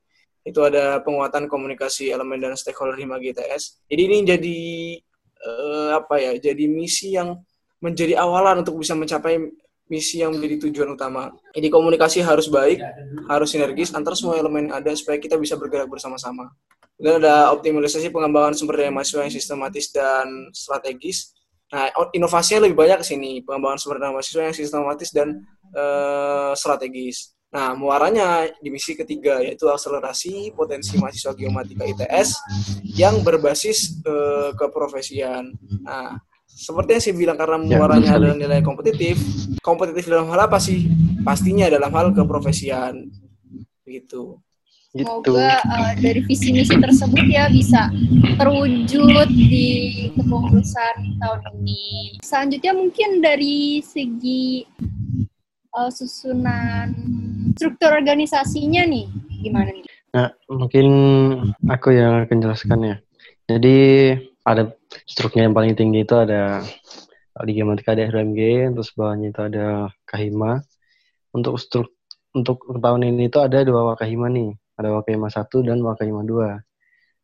Itu 0.46 0.62
ada 0.62 1.02
penguatan 1.02 1.50
komunikasi 1.50 2.14
elemen 2.14 2.38
dan 2.38 2.54
stakeholder 2.54 3.02
Himagi 3.02 3.34
ITS. 3.34 3.82
Jadi 3.90 4.02
ini 4.06 4.18
jadi 4.22 4.60
eh, 5.42 5.90
apa 5.96 6.22
ya? 6.22 6.38
Jadi 6.38 6.70
misi 6.70 7.18
yang 7.18 7.34
menjadi 7.82 8.18
awalan 8.22 8.62
untuk 8.62 8.78
bisa 8.78 8.94
mencapai 8.94 9.42
misi 9.86 10.22
yang 10.22 10.34
menjadi 10.34 10.68
tujuan 10.70 10.98
utama. 10.98 11.30
Jadi 11.54 11.68
komunikasi 11.70 12.26
harus 12.26 12.50
baik, 12.50 12.82
harus 13.30 13.50
sinergis 13.54 13.94
antar 13.94 14.18
semua 14.18 14.38
elemen 14.38 14.70
yang 14.70 14.82
ada 14.82 14.92
supaya 14.98 15.22
kita 15.22 15.38
bisa 15.38 15.54
bergerak 15.54 15.86
bersama-sama. 15.90 16.50
Dan 16.96 17.22
ada 17.22 17.52
optimalisasi 17.52 18.10
pengembangan 18.10 18.56
sumber 18.56 18.82
daya 18.82 18.92
mahasiswa 18.92 19.28
yang 19.28 19.36
sistematis 19.36 19.92
dan 19.92 20.50
strategis. 20.56 21.36
Nah, 21.70 21.92
inovasinya 22.16 22.66
lebih 22.66 22.78
banyak 22.78 23.04
ke 23.04 23.06
sini, 23.06 23.32
pengembangan 23.44 23.78
sumber 23.78 23.98
daya 24.02 24.14
mahasiswa 24.16 24.44
yang 24.48 24.58
sistematis 24.58 25.10
dan 25.12 25.28
eh, 25.76 26.52
strategis. 26.56 27.36
Nah, 27.54 27.72
muaranya 27.72 28.52
di 28.60 28.68
misi 28.68 28.98
ketiga 29.00 29.40
yaitu 29.40 29.70
akselerasi 29.72 30.52
potensi 30.52 31.00
mahasiswa 31.00 31.32
geomatika 31.38 31.88
ITS 31.88 32.42
yang 32.84 33.22
berbasis 33.22 34.02
eh, 34.02 34.50
keprofesian. 34.58 35.54
Nah, 35.86 36.20
seperti 36.56 36.90
yang 36.96 37.04
saya 37.04 37.16
bilang 37.20 37.38
karena 37.38 37.58
Ya, 37.60 37.76
muaranya 37.76 38.08
sekali. 38.08 38.20
adalah 38.24 38.36
nilai 38.40 38.60
kompetitif, 38.64 39.16
kompetitif 39.60 40.04
dalam 40.08 40.32
hal 40.32 40.48
apa 40.48 40.56
sih? 40.56 40.88
Pastinya 41.22 41.68
dalam 41.68 41.92
hal 41.92 42.16
keprofesian. 42.16 43.12
Gitu. 43.84 44.40
gitu 44.96 45.04
Semoga 45.28 45.60
eh, 45.60 45.94
dari 46.00 46.24
visi 46.24 46.56
misi 46.56 46.80
tersebut 46.80 47.28
ya 47.28 47.52
bisa 47.52 47.92
terwujud 48.40 49.28
di 49.28 49.68
kepengurusan 50.16 51.20
tahun 51.20 51.42
ini. 51.60 52.16
Selanjutnya 52.24 52.72
mungkin 52.72 53.20
dari 53.20 53.84
segi 53.84 54.64
eh, 55.76 55.92
susunan 55.92 56.96
struktur 57.60 57.92
organisasinya 57.92 58.88
nih 58.88 59.06
gimana 59.44 59.70
nih? 59.76 59.86
Nah, 60.16 60.32
mungkin 60.48 60.88
aku 61.68 61.92
yang 61.92 62.24
akan 62.24 62.38
jelaskan 62.40 62.80
ya. 62.80 62.96
Jadi 63.52 63.78
ada 64.48 64.72
struknya 65.04 65.52
yang 65.52 65.56
paling 65.56 65.76
tinggi 65.76 66.08
itu 66.08 66.16
ada 66.16 66.64
di 67.44 67.52
Gematika 67.52 67.92
ada 67.92 68.08
RMG, 68.08 68.72
terus 68.72 68.96
bawahnya 68.96 69.36
itu 69.36 69.42
ada 69.44 69.92
Kahima. 70.08 70.64
Untuk 71.36 71.60
struk 71.60 71.92
untuk 72.32 72.64
tahun 72.80 73.12
ini 73.12 73.28
itu 73.28 73.40
ada 73.44 73.64
dua 73.68 73.96
Wakahima 73.96 74.32
nih, 74.32 74.56
ada 74.80 74.96
Wakahima 74.96 75.28
satu 75.28 75.60
dan 75.64 75.84
Wakahima 75.84 76.24
dua. 76.24 76.64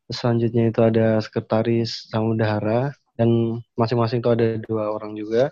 Terus 0.07 0.17
selanjutnya 0.19 0.63
itu 0.71 0.79
ada 0.83 1.19
sekretaris 1.23 2.11
Samudahara 2.11 2.91
dan 3.15 3.59
masing-masing 3.79 4.19
itu 4.19 4.31
ada 4.31 4.59
dua 4.59 4.91
orang 4.91 5.15
juga. 5.15 5.51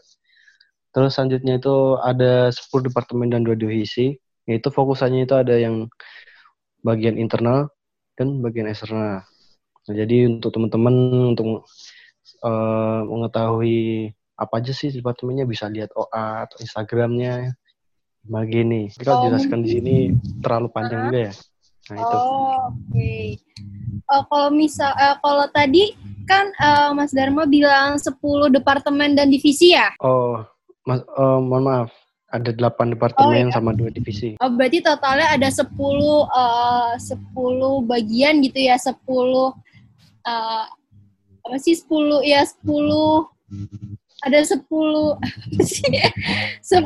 Terus 0.89 1.15
selanjutnya 1.15 1.62
itu 1.62 2.01
ada 2.01 2.49
10 2.49 2.89
departemen 2.89 3.29
dan 3.29 3.45
dua 3.45 3.53
divisi, 3.53 4.17
yaitu 4.49 4.73
fokusannya 4.73 5.29
itu 5.29 5.36
ada 5.38 5.53
yang 5.53 5.86
bagian 6.82 7.19
internal 7.21 7.69
dan 8.17 8.41
bagian 8.41 8.65
eksternal. 8.67 9.21
Nah, 9.86 9.95
jadi 9.95 10.27
untuk 10.27 10.49
teman-teman 10.49 10.93
untuk 11.36 11.69
eh, 12.39 12.99
mengetahui 13.04 13.78
apa 14.39 14.54
aja 14.63 14.71
sih 14.71 14.89
departemennya 14.89 15.43
bisa 15.43 15.67
lihat 15.67 15.91
OA 15.93 16.47
atau 16.47 16.58
Instagramnya. 16.63 17.54
Tapi 18.30 19.04
kalau 19.04 19.19
Oh, 19.19 19.23
jelaskan 19.28 19.60
di 19.63 19.69
sini 19.73 19.95
terlalu 20.39 20.67
panjang 20.71 21.08
juga 21.08 21.19
ya. 21.28 21.34
Nah 21.89 21.97
itu. 21.97 22.15
Oh, 22.15 22.58
oke. 22.71 23.12
Eh, 24.10 24.23
kalau 24.30 24.49
misal 24.52 24.91
eh, 24.95 25.15
kalau 25.19 25.45
tadi 25.49 25.84
kan 26.23 26.45
eh, 26.52 26.89
Mas 26.93 27.12
Dharma 27.12 27.43
bilang 27.43 27.97
10 27.97 28.15
departemen 28.49 29.15
dan 29.17 29.28
divisi 29.28 29.73
ya? 29.73 29.91
Oh, 29.99 30.39
mas, 30.86 31.02
eh, 31.02 31.39
mohon 31.41 31.63
maaf. 31.65 31.91
Ada 32.30 32.54
delapan 32.54 32.93
departemen 32.93 33.49
Oh, 33.49 33.49
iya. 33.49 33.56
sama 33.58 33.73
dua 33.73 33.89
divisi. 33.89 34.38
Oh, 34.38 34.54
berarti 34.54 34.86
totalnya 34.86 35.34
ada 35.34 35.49
10 35.49 36.30
eh 36.30 36.93
10 37.02 37.82
bagian 37.82 38.38
gitu 38.45 38.60
ya, 38.69 38.78
10 38.78 39.58
eh 40.30 40.65
apa 41.50 41.58
sih 41.58 41.74
10 41.74 42.22
ya 42.22 42.46
10 42.46 43.26
ada 44.20 44.36
10 44.44 44.62
apa 45.18 45.62
sih? 45.64 45.90
10 46.62 46.86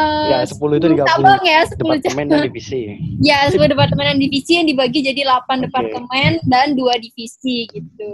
eh 0.00 0.28
Ya, 0.32 0.40
10 0.42 0.80
itu 0.80 0.88
10 0.88 0.92
digabung 0.96 1.06
cabang 1.22 1.42
ya, 1.44 1.60
10 1.68 1.78
Departemen 1.78 2.26
dan 2.32 2.40
divisi. 2.48 2.80
Ya, 3.20 3.38
10 3.46 3.60
departemen 3.70 4.04
dan 4.10 4.18
divisi 4.18 4.56
yang 4.58 4.66
dibagi 4.66 5.04
jadi 5.04 5.22
8 5.28 5.46
Oke. 5.46 5.68
departemen 5.68 6.30
dan 6.48 6.74
2 6.74 6.96
divisi 6.98 7.68
gitu. 7.70 8.10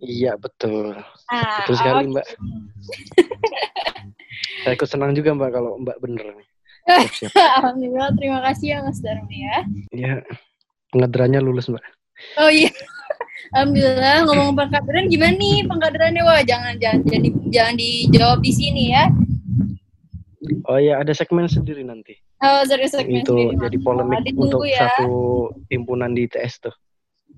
Iya, 0.00 0.40
betul. 0.40 0.96
Nah, 1.28 1.62
Betul 1.62 1.74
sekali, 1.76 2.04
oke. 2.08 2.12
Mbak. 2.16 2.26
Saya 4.64 4.72
ikut 4.72 4.88
senang 4.88 5.12
juga, 5.12 5.30
Mbak, 5.36 5.50
kalau 5.52 5.72
Mbak 5.84 5.96
bener 6.00 6.26
nih. 6.32 6.48
Alhamdulillah, 7.60 8.10
terima 8.16 8.40
kasih 8.50 8.66
ya 8.72 8.78
Mas 8.80 8.98
Dharma 9.04 9.30
ya. 9.30 9.56
Ya, 9.92 10.14
pengadilannya 10.96 11.44
lulus, 11.44 11.68
Mbak. 11.68 11.84
Oh 12.40 12.48
iya. 12.48 12.72
Alhamdulillah 13.54 14.16
ngomong 14.26 14.50
pengkaderan 14.56 15.06
gimana 15.06 15.34
nih 15.38 15.58
pengkaderannya 15.68 16.22
wah 16.24 16.40
jangan 16.42 16.74
jangan 16.80 17.00
jangan, 17.06 17.22
di- 17.22 17.46
jangan 17.52 17.74
dijawab 17.78 18.38
di 18.42 18.52
sini 18.52 18.84
ya. 18.92 19.04
Oh 20.66 20.78
iya, 20.78 21.02
ada 21.02 21.10
segmen 21.10 21.50
sendiri 21.50 21.82
nanti. 21.82 22.14
Oh 22.42 22.62
serius 22.68 22.94
segmen 22.94 23.24
itu 23.24 23.32
sendiri, 23.32 23.56
jadi 23.58 23.76
polemik 23.82 24.20
Ditunggu 24.22 24.44
untuk 24.46 24.62
ya. 24.68 24.80
satu 24.86 25.10
himpunan 25.72 26.12
di 26.12 26.28
ITS 26.28 26.68
tuh. 26.68 26.74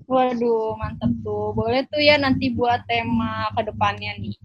Waduh 0.09 0.75
mantap 0.77 1.13
tuh. 1.21 1.53
Boleh 1.53 1.85
tuh 1.87 2.01
ya 2.01 2.17
nanti 2.17 2.49
buat 2.53 2.83
tema 2.89 3.49
ke 3.53 3.61
depannya 3.69 4.17
nih. 4.17 4.35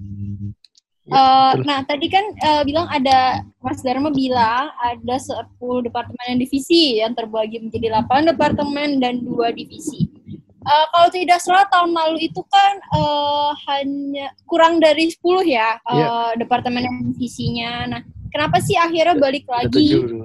Ya, 1.05 1.53
betul. 1.53 1.69
nah 1.69 1.79
tadi 1.85 2.07
kan 2.09 2.25
eh, 2.33 2.63
bilang 2.65 2.89
ada 2.89 3.45
Mas 3.61 3.85
Dharma 3.85 4.09
bilang 4.09 4.73
ada 4.81 5.17
10 5.21 5.53
departemen 5.85 6.25
dan 6.25 6.41
divisi 6.41 6.97
yang 6.97 7.13
terbagi 7.13 7.61
menjadi 7.61 8.01
8 8.09 8.33
departemen 8.33 9.05
dan 9.05 9.21
2 9.21 9.53
divisi. 9.53 10.09
Eh, 10.65 10.87
kalau 10.89 11.09
tidak 11.09 11.39
salah 11.39 11.69
tahun 11.69 11.93
lalu 11.93 12.27
itu 12.27 12.41
kan 12.49 12.75
eh, 12.81 13.51
hanya 13.69 14.27
kurang 14.45 14.81
dari 14.81 15.13
10 15.13 15.21
ya 15.45 15.77
eh, 15.79 15.95
Iya. 15.95 16.41
departemen 16.41 16.83
divisinya. 17.13 17.85
Nah, 17.87 18.01
kenapa 18.29 18.59
sih 18.59 18.75
akhirnya 18.75 19.15
balik 19.15 19.45
Ada 19.45 19.69
lagi? 19.69 19.77
tujuh 19.77 20.01
dulu. 20.05 20.25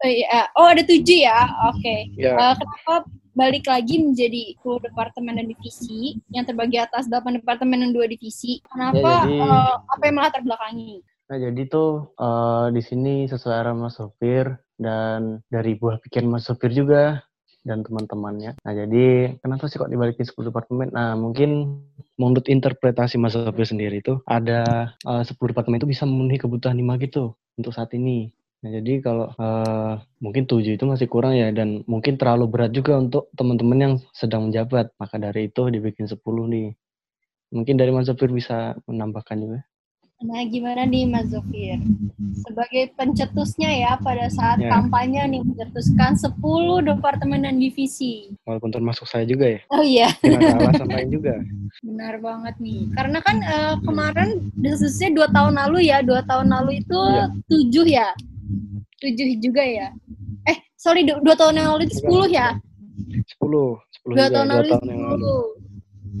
Eh, 0.00 0.22
iya. 0.22 0.46
oh, 0.54 0.68
ada 0.68 0.82
7 0.82 1.02
ya. 1.18 1.40
Oke. 1.68 1.96
Ya, 2.14 2.34
Eh, 2.34 2.54
kenapa 2.54 3.02
balik 3.34 3.66
lagi 3.66 3.98
menjadi 3.98 4.54
10 4.54 4.78
departemen 4.80 5.34
dan 5.34 5.46
divisi 5.46 6.22
yang 6.30 6.44
terbagi 6.44 6.78
atas 6.78 7.10
8 7.10 7.34
departemen 7.34 7.82
dan 7.82 7.90
2 7.90 8.06
divisi? 8.06 8.62
Kenapa? 8.64 9.26
Ya, 9.26 9.26
jadi- 9.26 9.42
eh, 9.42 9.74
apa 9.90 10.02
yang 10.04 10.16
melatar 10.16 10.40
belakangi? 10.40 11.02
nah 11.24 11.40
jadi 11.40 11.62
tuh 11.66 12.12
eh, 12.14 12.66
di 12.70 12.82
sini 12.84 13.24
sesuai 13.24 13.56
arah 13.56 13.72
Mas 13.72 13.96
Sopir 13.96 14.44
dan 14.76 15.40
dari 15.48 15.72
buah 15.72 15.96
pikir 15.98 16.20
Mas 16.22 16.44
Sopir 16.44 16.68
juga 16.68 17.24
dan 17.64 17.80
teman-temannya. 17.80 18.60
Nah 18.60 18.72
jadi 18.76 19.34
kenapa 19.40 19.66
sih 19.66 19.80
kok 19.80 19.88
dibalikin 19.88 20.28
10 20.28 20.52
departemen? 20.52 20.92
Nah 20.92 21.16
mungkin 21.16 21.80
menurut 22.20 22.46
interpretasi 22.46 23.16
Mas 23.16 23.34
Sopir 23.34 23.64
sendiri 23.66 24.04
itu 24.04 24.20
ada 24.28 24.92
eh, 25.02 25.22
10 25.24 25.34
departemen 25.50 25.80
itu 25.80 25.88
bisa 25.88 26.04
memenuhi 26.04 26.38
kebutuhan 26.38 26.76
lima 26.76 27.00
gitu 27.00 27.34
untuk 27.56 27.72
saat 27.72 27.90
ini. 27.96 28.30
Nah, 28.64 28.72
jadi 28.80 29.04
kalau 29.04 29.28
eh, 29.36 29.94
mungkin 30.24 30.48
tujuh 30.48 30.76
itu 30.76 30.84
masih 30.88 31.04
kurang 31.08 31.36
ya 31.36 31.52
dan 31.52 31.84
mungkin 31.84 32.16
terlalu 32.16 32.48
berat 32.48 32.72
juga 32.72 32.96
untuk 32.96 33.28
teman-teman 33.36 33.78
yang 33.80 33.94
sedang 34.16 34.48
menjabat. 34.48 34.92
Maka 34.96 35.16
dari 35.20 35.52
itu 35.52 35.68
dibikin 35.68 36.08
10 36.08 36.44
nih. 36.48 36.68
Mungkin 37.52 37.74
dari 37.76 37.90
Mas 37.92 38.08
Sopir 38.08 38.32
bisa 38.32 38.72
menambahkan 38.88 39.36
juga. 39.36 39.60
Nah, 40.24 40.40
gimana 40.42 40.82
nih 40.84 41.04
Mas 41.04 41.28
Zofir? 41.28 41.76
Sebagai 42.40 42.96
pencetusnya 42.96 43.68
ya 43.68 43.92
pada 43.98 44.24
saat 44.28 44.56
Ya. 44.56 44.72
kampanye 44.72 45.20
nih 45.28 45.40
mencetuskan 45.42 46.16
10 46.16 46.40
departemen 46.80 47.44
dan 47.44 47.56
divisi. 47.56 48.32
Walaupun 48.42 48.72
termasuk 48.72 49.04
saya 49.04 49.22
juga 49.24 49.44
ya. 49.46 49.60
Oh 49.68 49.84
iya, 49.84 50.08
ada 50.16 50.56
alasan 50.58 50.88
lain 50.88 51.08
juga. 51.10 51.34
benar 51.84 52.16
banget 52.18 52.54
nih. 52.58 52.88
Karena 52.90 53.18
kan 53.20 53.36
eh, 53.38 53.74
kemarin 53.82 54.28
khususnya 54.56 55.12
dua 55.12 55.28
tahun 55.28 55.54
lalu 55.58 55.78
ya, 55.84 56.00
dua 56.00 56.24
tahun 56.24 56.48
lalu 56.48 56.80
itu 56.80 56.96
Iya. 57.04 57.24
tujuh 57.44 57.86
ya, 57.86 58.08
tujuh 58.98 59.28
juga 59.38 59.60
ya. 59.60 59.92
Eh, 60.46 60.56
sorry, 60.74 61.04
du- 61.04 61.20
dua 61.20 61.36
tahun 61.36 61.58
yang 61.58 61.68
lalu 61.70 61.84
itu 61.84 62.00
sepuluh 62.00 62.24
ya. 62.26 62.56
10. 63.36 63.76
10 64.00 64.08
Dua 64.08 64.24
juga. 64.24 64.32
tahun 64.32 64.46
Dua 64.46 64.56
lalu 64.56 64.68
tahun 64.70 64.86
yang 64.86 65.02
lalu. 65.02 65.12
sepuluh. 65.20 65.44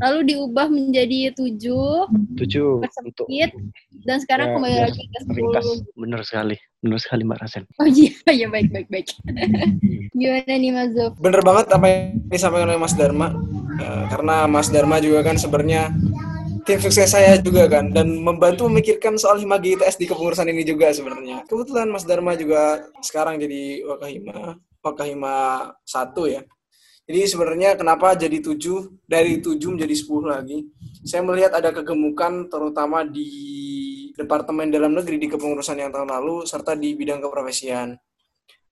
Lalu 0.00 0.18
diubah 0.34 0.66
menjadi 0.66 1.30
tujuh, 1.38 2.10
7 2.34 2.82
untuk 2.82 3.26
dan 4.04 4.18
sekarang 4.20 4.46
Ya, 4.50 4.54
kembali 4.58 4.74
biar 4.74 4.84
lagi 4.90 5.02
ke 5.06 5.18
ringkas. 5.32 5.64
sepuluh. 5.64 5.76
Benar 5.96 6.20
sekali. 6.26 6.56
Benar 6.84 6.98
sekali 7.00 7.22
Mbak 7.24 7.38
Rasen. 7.40 7.64
Oh 7.80 7.88
iya, 7.88 8.12
iya 8.36 8.46
baik 8.50 8.68
baik 8.74 8.88
baik. 8.92 9.06
Gimana 10.18 10.52
nih 10.54 10.70
Mas 10.74 10.90
Zof? 10.92 11.16
Bener 11.16 11.40
banget 11.40 11.66
apa 11.72 11.86
yang 11.88 12.02
disampaikan 12.28 12.68
oleh 12.68 12.80
Mas 12.80 12.94
Dharma. 12.94 13.28
Eh, 13.80 14.04
karena 14.12 14.36
Mas 14.44 14.68
Dharma 14.68 14.96
juga 15.00 15.20
kan 15.24 15.36
sebenarnya 15.40 15.90
tim 16.64 16.80
sukses 16.80 17.12
saya 17.12 17.36
juga 17.40 17.68
kan 17.68 17.92
dan 17.92 18.08
membantu 18.08 18.68
memikirkan 18.68 19.20
soal 19.20 19.36
Himagi 19.36 19.76
ITS 19.76 20.00
di 20.00 20.08
kepengurusan 20.08 20.48
ini 20.48 20.64
juga 20.64 20.92
sebenarnya. 20.92 21.44
Kebetulan 21.48 21.88
Mas 21.88 22.04
Dharma 22.04 22.36
juga 22.36 22.84
sekarang 23.00 23.40
jadi 23.40 23.84
Wakahima, 23.84 24.56
Wakahima 24.80 25.34
1 25.84 26.12
ya. 26.28 26.42
Jadi 27.04 27.20
sebenarnya 27.28 27.76
kenapa 27.76 28.16
jadi 28.16 28.40
7 28.40 29.04
dari 29.04 29.44
7 29.44 29.60
menjadi 29.76 29.92
10 29.92 30.24
lagi? 30.24 30.58
Saya 31.04 31.20
melihat 31.20 31.52
ada 31.52 31.68
kegemukan 31.68 32.48
terutama 32.48 33.04
di 33.04 33.28
Departemen 34.16 34.72
Dalam 34.72 34.96
Negeri 34.96 35.20
di 35.20 35.28
kepengurusan 35.28 35.76
yang 35.76 35.92
tahun 35.92 36.08
lalu 36.08 36.48
serta 36.48 36.72
di 36.72 36.96
bidang 36.96 37.20
keprofesian 37.20 38.00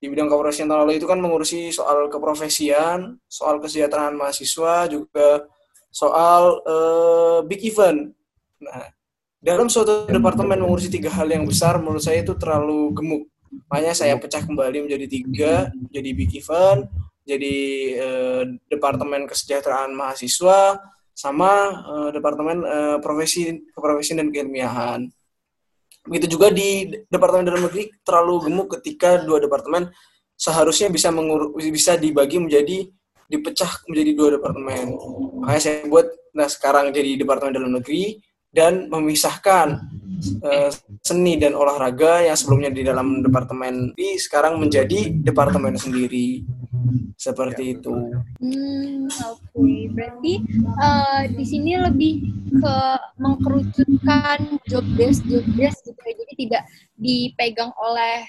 di 0.03 0.11
bidang 0.11 0.27
keprofesian 0.27 0.67
tahun 0.67 0.83
lalu 0.83 0.99
itu 0.99 1.07
kan 1.07 1.23
mengurusi 1.23 1.71
soal 1.71 2.11
keprofesian, 2.11 3.23
soal 3.31 3.63
kesejahteraan 3.63 4.19
mahasiswa, 4.19 4.91
juga 4.91 5.47
soal 5.95 6.59
eh, 6.67 7.39
big 7.47 7.63
event. 7.63 8.11
Nah, 8.59 8.91
dalam 9.39 9.71
suatu 9.71 10.11
departemen 10.11 10.59
mengurusi 10.59 10.91
tiga 10.91 11.07
hal 11.15 11.31
yang 11.31 11.47
besar, 11.47 11.79
menurut 11.79 12.03
saya 12.03 12.19
itu 12.27 12.35
terlalu 12.35 12.91
gemuk. 12.99 13.31
Makanya 13.71 13.95
saya 13.95 14.19
pecah 14.19 14.43
kembali 14.43 14.91
menjadi 14.91 15.07
tiga, 15.07 15.55
jadi 15.95 16.11
big 16.11 16.35
event, 16.35 16.91
jadi 17.23 17.57
eh, 17.97 18.43
departemen 18.67 19.31
kesejahteraan 19.31 19.95
mahasiswa, 19.95 20.79
sama 21.13 21.53
eh, 21.85 22.09
departemen 22.17 22.59
eh, 22.65 22.97
profesi 22.99 23.53
keprofesian 23.71 24.21
dan 24.21 24.29
keilmiahan. 24.33 25.07
Begitu 26.03 26.35
juga 26.35 26.51
di 26.51 26.91
Departemen 27.07 27.47
Dalam 27.47 27.63
Negeri 27.71 27.87
terlalu 28.03 28.51
gemuk 28.51 28.75
ketika 28.79 29.23
dua 29.23 29.39
departemen 29.39 29.87
seharusnya 30.35 30.91
bisa 30.91 31.15
mengur 31.15 31.55
bisa 31.55 31.95
dibagi 31.95 32.43
menjadi 32.43 32.91
dipecah 33.31 33.87
menjadi 33.87 34.11
dua 34.19 34.29
departemen. 34.35 34.99
Makanya 35.47 35.63
saya 35.63 35.87
buat 35.87 36.11
nah 36.35 36.51
sekarang 36.51 36.91
jadi 36.91 37.15
Departemen 37.15 37.55
Dalam 37.55 37.73
Negeri 37.79 38.19
dan 38.53 38.91
memisahkan 38.91 39.81
eh, 40.45 40.71
seni 41.01 41.41
dan 41.41 41.55
olahraga 41.55 42.27
yang 42.27 42.37
sebelumnya 42.37 42.69
di 42.69 42.83
dalam 42.85 43.25
departemen 43.25 43.97
ini 43.97 44.21
sekarang 44.21 44.59
menjadi 44.59 45.09
departemen 45.23 45.79
sendiri. 45.79 46.45
Seperti 47.23 47.79
itu. 47.79 47.95
Hmm, 48.43 49.07
oke. 49.07 49.71
Berarti 49.95 50.43
eh, 50.59 51.23
di 51.31 51.45
sini 51.47 51.79
lebih 51.79 52.15
ke 52.59 52.79
mengkerucutkan 53.23 54.59
job 54.67 54.83
desk 54.99 55.23
job 55.31 55.47
desk 55.55 55.87
gitu 55.87 56.01
ya. 56.03 56.15
Jadi 56.19 56.33
tidak 56.35 56.63
dipegang 56.99 57.71
oleh 57.79 58.27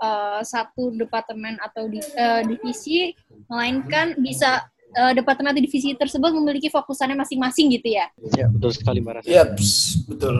eh, 0.00 0.40
satu 0.40 0.88
departemen 0.96 1.60
atau 1.60 1.84
di, 1.92 2.00
eh, 2.00 2.42
divisi, 2.48 3.12
melainkan 3.52 4.16
bisa 4.16 4.64
eh, 4.96 5.12
departemen 5.12 5.52
atau 5.52 5.60
divisi 5.60 5.92
tersebut 5.92 6.32
memiliki 6.32 6.72
fokusannya 6.72 7.20
masing-masing 7.20 7.76
gitu 7.76 7.92
ya. 7.92 8.08
Ya, 8.40 8.48
betul 8.48 8.72
sekali 8.72 9.04
Mbak 9.04 9.20
Rasen. 9.20 9.28
Iya, 9.28 9.44
betul. 10.08 10.36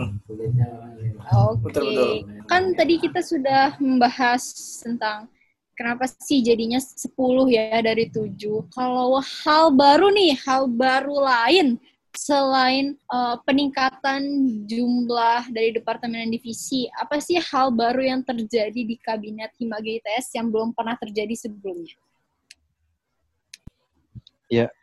Oke. 1.37 1.69
Betul, 1.69 1.83
betul. 1.85 2.11
Kan 2.49 2.73
tadi 2.73 2.97
kita 2.97 3.21
sudah 3.21 3.77
membahas 3.77 4.41
tentang 4.81 5.29
kenapa 5.75 6.05
sih 6.07 6.43
jadinya 6.43 6.77
10 6.79 7.11
ya 7.51 7.79
dari 7.81 8.07
7. 8.09 8.37
Kalau 8.71 9.19
hal 9.19 9.73
baru 9.73 10.11
nih, 10.13 10.37
hal 10.45 10.69
baru 10.69 11.25
lain 11.25 11.79
selain 12.11 12.95
eh, 12.95 13.35
peningkatan 13.47 14.21
jumlah 14.67 15.47
dari 15.51 15.71
departemen 15.71 16.27
dan 16.27 16.31
divisi, 16.31 16.91
apa 16.99 17.19
sih 17.23 17.39
hal 17.39 17.71
baru 17.71 18.03
yang 18.03 18.21
terjadi 18.23 18.81
di 18.83 18.95
kabinet 18.99 19.55
Himage 19.55 20.03
ITS 20.03 20.35
yang 20.35 20.51
belum 20.51 20.75
pernah 20.75 20.99
terjadi 20.99 21.33
sebelumnya? 21.35 21.95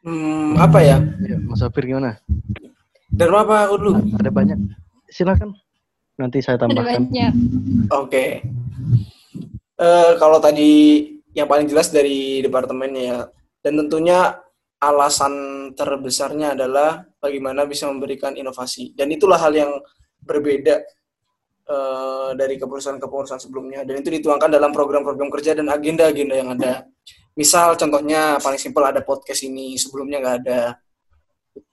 Hmm, 0.01 0.57
apa 0.57 0.81
ya? 0.81 0.97
Ya, 1.21 1.37
Mas 1.45 1.61
Sopir 1.61 1.85
gimana? 1.85 2.17
Dan 3.13 3.29
apa 3.37 3.69
aku 3.69 3.77
dulu? 3.77 3.93
Ada 4.17 4.33
banyak. 4.33 4.57
Silakan. 5.13 5.53
Nanti 6.17 6.41
saya 6.41 6.57
Ada 6.57 6.65
tambahkan. 6.65 7.05
banyak. 7.05 7.33
Oke. 7.93 8.25
Eh, 9.79 10.13
kalau 10.19 10.43
tadi 10.43 11.07
yang 11.39 11.47
paling 11.47 11.71
jelas 11.71 11.95
dari 11.95 12.43
departemennya 12.43 13.03
ya, 13.03 13.19
dan 13.63 13.79
tentunya 13.87 14.35
alasan 14.83 15.35
terbesarnya 15.79 16.59
adalah 16.59 17.07
bagaimana 17.23 17.63
bisa 17.63 17.87
memberikan 17.87 18.35
inovasi. 18.35 18.91
Dan 18.99 19.15
itulah 19.15 19.39
hal 19.39 19.55
yang 19.55 19.71
berbeda 20.19 20.83
uh, 21.71 22.31
dari 22.35 22.59
kepengurusan-kepengurusan 22.59 23.39
sebelumnya 23.39 23.87
dan 23.87 24.03
itu 24.03 24.11
dituangkan 24.19 24.51
dalam 24.51 24.75
program-program 24.75 25.31
kerja 25.31 25.55
dan 25.55 25.71
agenda-agenda 25.71 26.35
yang 26.35 26.51
ada. 26.59 26.87
Misal 27.39 27.79
contohnya 27.79 28.43
paling 28.43 28.59
simpel 28.59 28.83
ada 28.83 29.03
podcast 29.03 29.47
ini 29.47 29.79
sebelumnya 29.79 30.19
nggak 30.19 30.37
ada. 30.43 30.63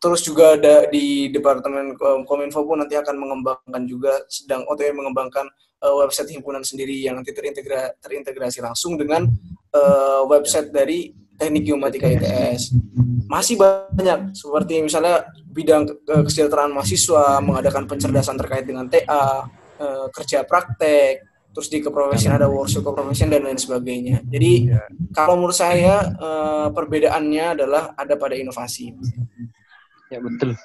Terus 0.01 0.21
juga 0.25 0.57
ada 0.57 0.89
di 0.89 1.29
Departemen 1.29 1.97
Kominfo 2.25 2.65
pun 2.65 2.81
nanti 2.81 2.97
akan 2.97 3.17
mengembangkan 3.17 3.81
juga 3.85 4.17
sedang 4.29 4.65
OTW 4.65 4.93
mengembangkan 4.93 5.45
uh, 5.85 5.95
website 6.01 6.33
himpunan 6.33 6.65
sendiri 6.65 6.97
yang 6.97 7.21
nanti 7.21 7.29
terintegra 7.29 7.93
terintegrasi 8.01 8.65
langsung 8.65 8.97
dengan 8.97 9.29
uh, 9.77 10.25
website 10.25 10.73
dari 10.73 11.13
Teknik 11.35 11.67
Geomatika 11.67 12.09
ITS. 12.09 12.73
Masih 13.27 13.59
banyak 13.59 14.33
seperti 14.33 14.81
misalnya 14.81 15.27
bidang 15.51 15.85
kesejahteraan 16.07 16.71
mahasiswa, 16.71 17.43
mengadakan 17.43 17.85
pencerdasan 17.85 18.39
terkait 18.39 18.63
dengan 18.65 18.87
TA, 18.87 19.43
uh, 19.77 20.07
kerja 20.15 20.47
praktek, 20.47 21.21
terus 21.55 21.71
di 21.71 21.79
keprofesian 21.79 22.35
ada 22.35 22.51
workshop 22.51 22.83
keprofesian 22.83 23.31
dan 23.31 23.47
lain 23.47 23.59
sebagainya. 23.59 24.23
Jadi 24.27 24.71
ya. 24.71 24.83
kalau 25.15 25.39
menurut 25.39 25.55
saya 25.55 26.03
uh, 26.19 26.67
perbedaannya 26.71 27.59
adalah 27.59 27.95
ada 27.95 28.19
pada 28.19 28.35
inovasi. 28.35 28.95
Ya 30.11 30.19
betul. 30.19 30.55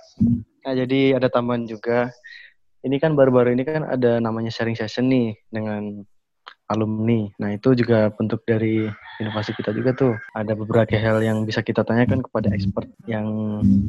Nah 0.66 0.72
jadi 0.74 1.18
ada 1.18 1.30
tambahan 1.30 1.66
juga. 1.66 2.10
Ini 2.80 2.96
kan 2.96 3.12
baru-baru 3.12 3.52
ini 3.52 3.64
kan 3.68 3.84
ada 3.84 4.16
namanya 4.22 4.48
sharing 4.48 4.76
session 4.76 5.12
nih 5.12 5.36
dengan 5.52 6.00
alumni. 6.70 7.26
Nah, 7.42 7.58
itu 7.58 7.74
juga 7.74 8.14
bentuk 8.14 8.46
dari 8.46 8.86
inovasi 9.18 9.50
kita 9.58 9.74
juga 9.74 9.90
tuh. 9.92 10.14
Ada 10.38 10.54
beberapa 10.54 10.94
hal 10.94 11.18
yang 11.18 11.42
bisa 11.42 11.60
kita 11.66 11.82
tanyakan 11.82 12.22
kepada 12.22 12.54
expert 12.54 12.86
yang 13.10 13.26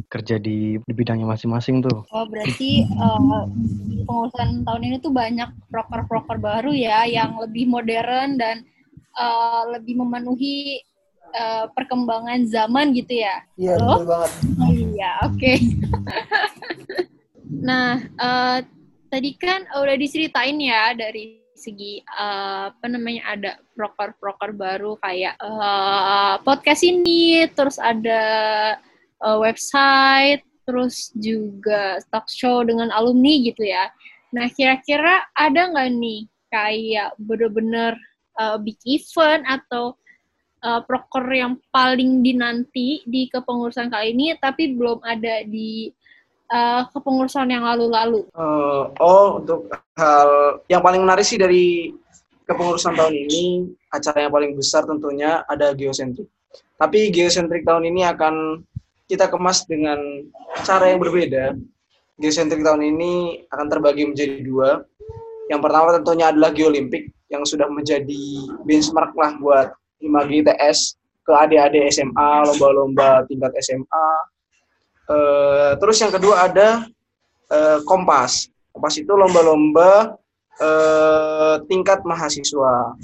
kerja 0.10 0.42
di, 0.42 0.82
di 0.82 0.94
bidangnya 0.98 1.30
masing-masing 1.30 1.86
tuh. 1.86 2.02
Oh, 2.10 2.26
berarti 2.26 2.90
uh, 2.98 3.46
pengurusan 4.10 4.66
tahun 4.66 4.82
ini 4.82 4.98
tuh 4.98 5.14
banyak 5.14 5.50
proker-proker 5.70 6.42
baru 6.42 6.74
ya 6.74 7.06
yang 7.06 7.38
lebih 7.38 7.70
modern 7.70 8.42
dan 8.42 8.66
uh, 9.16 9.70
lebih 9.78 10.02
memenuhi 10.02 10.82
uh, 11.38 11.70
perkembangan 11.78 12.50
zaman 12.50 12.98
gitu 12.98 13.22
ya? 13.22 13.46
Iya, 13.62 13.78
betul 13.78 14.06
banget. 14.10 14.32
Oh 14.58 14.72
iya, 14.74 15.12
oke. 15.30 15.38
Okay. 15.38 15.58
nah, 17.70 18.02
uh, 18.18 18.60
tadi 19.12 19.36
kan 19.36 19.68
udah 19.76 19.96
diceritain 20.00 20.56
ya 20.56 20.96
dari 20.96 21.44
segi 21.52 22.02
uh, 22.18 22.72
apa 22.72 22.88
namanya 22.88 23.38
ada 23.38 23.52
proker-proker 23.76 24.56
baru 24.56 24.96
kayak 25.04 25.36
uh, 25.44 26.40
podcast 26.42 26.82
ini, 26.88 27.46
terus 27.52 27.78
ada 27.78 28.24
uh, 29.20 29.38
website, 29.38 30.42
terus 30.64 31.12
juga 31.20 32.00
talk 32.10 32.26
show 32.32 32.64
dengan 32.64 32.90
alumni 32.90 33.44
gitu 33.44 33.68
ya. 33.68 33.92
Nah 34.32 34.48
kira-kira 34.50 35.28
ada 35.36 35.70
nggak 35.70 35.92
nih 35.92 36.22
kayak 36.50 37.14
bener-bener 37.20 37.94
uh, 38.40 38.56
big 38.58 38.80
event 38.88 39.44
atau 39.44 39.94
uh, 40.64 40.82
proker 40.88 41.28
yang 41.30 41.60
paling 41.70 42.24
dinanti 42.24 43.04
di 43.06 43.28
kepengurusan 43.28 43.92
kali 43.92 44.16
ini 44.16 44.34
tapi 44.40 44.74
belum 44.74 45.04
ada 45.04 45.44
di 45.46 45.92
uh, 46.52 46.82
kepengurusan 46.92 47.48
yang 47.48 47.64
lalu-lalu? 47.64 48.28
Uh, 48.36 48.92
oh, 49.00 49.40
untuk 49.40 49.72
hal 49.96 50.62
yang 50.68 50.84
paling 50.84 51.02
menarik 51.02 51.24
sih 51.24 51.40
dari 51.40 51.96
kepengurusan 52.46 52.94
tahun 53.00 53.16
ini, 53.16 53.72
acara 53.90 54.28
yang 54.28 54.34
paling 54.36 54.52
besar 54.60 54.84
tentunya 54.84 55.42
ada 55.48 55.72
geosentrik. 55.72 56.28
Tapi 56.76 57.10
geosentrik 57.10 57.64
tahun 57.64 57.88
ini 57.88 58.04
akan 58.12 58.66
kita 59.08 59.32
kemas 59.32 59.64
dengan 59.68 60.28
cara 60.68 60.92
yang 60.92 61.00
berbeda. 61.00 61.56
Geosentrik 62.20 62.62
tahun 62.62 62.84
ini 62.86 63.44
akan 63.50 63.68
terbagi 63.72 64.04
menjadi 64.12 64.44
dua. 64.44 64.84
Yang 65.48 65.62
pertama 65.68 65.88
tentunya 65.96 66.32
adalah 66.32 66.52
geolimpik 66.52 67.12
yang 67.32 67.44
sudah 67.48 67.68
menjadi 67.72 68.24
benchmark 68.68 69.16
lah 69.16 69.36
buat 69.40 69.68
IMAGI 70.04 70.44
ITS 70.44 71.00
ke 71.22 71.32
adik-adik 71.32 71.88
SMA, 71.94 72.32
lomba-lomba 72.50 73.24
tingkat 73.30 73.54
SMA, 73.62 74.08
Uh, 75.10 75.74
terus 75.82 75.98
yang 76.02 76.14
kedua 76.14 76.50
ada 76.50 76.86
uh, 77.52 77.80
Kompas. 77.84 78.50
Kompas 78.72 78.96
itu 78.98 79.12
lomba-lomba 79.12 80.16
uh, 80.62 81.56
tingkat 81.68 82.06
mahasiswa. 82.08 82.96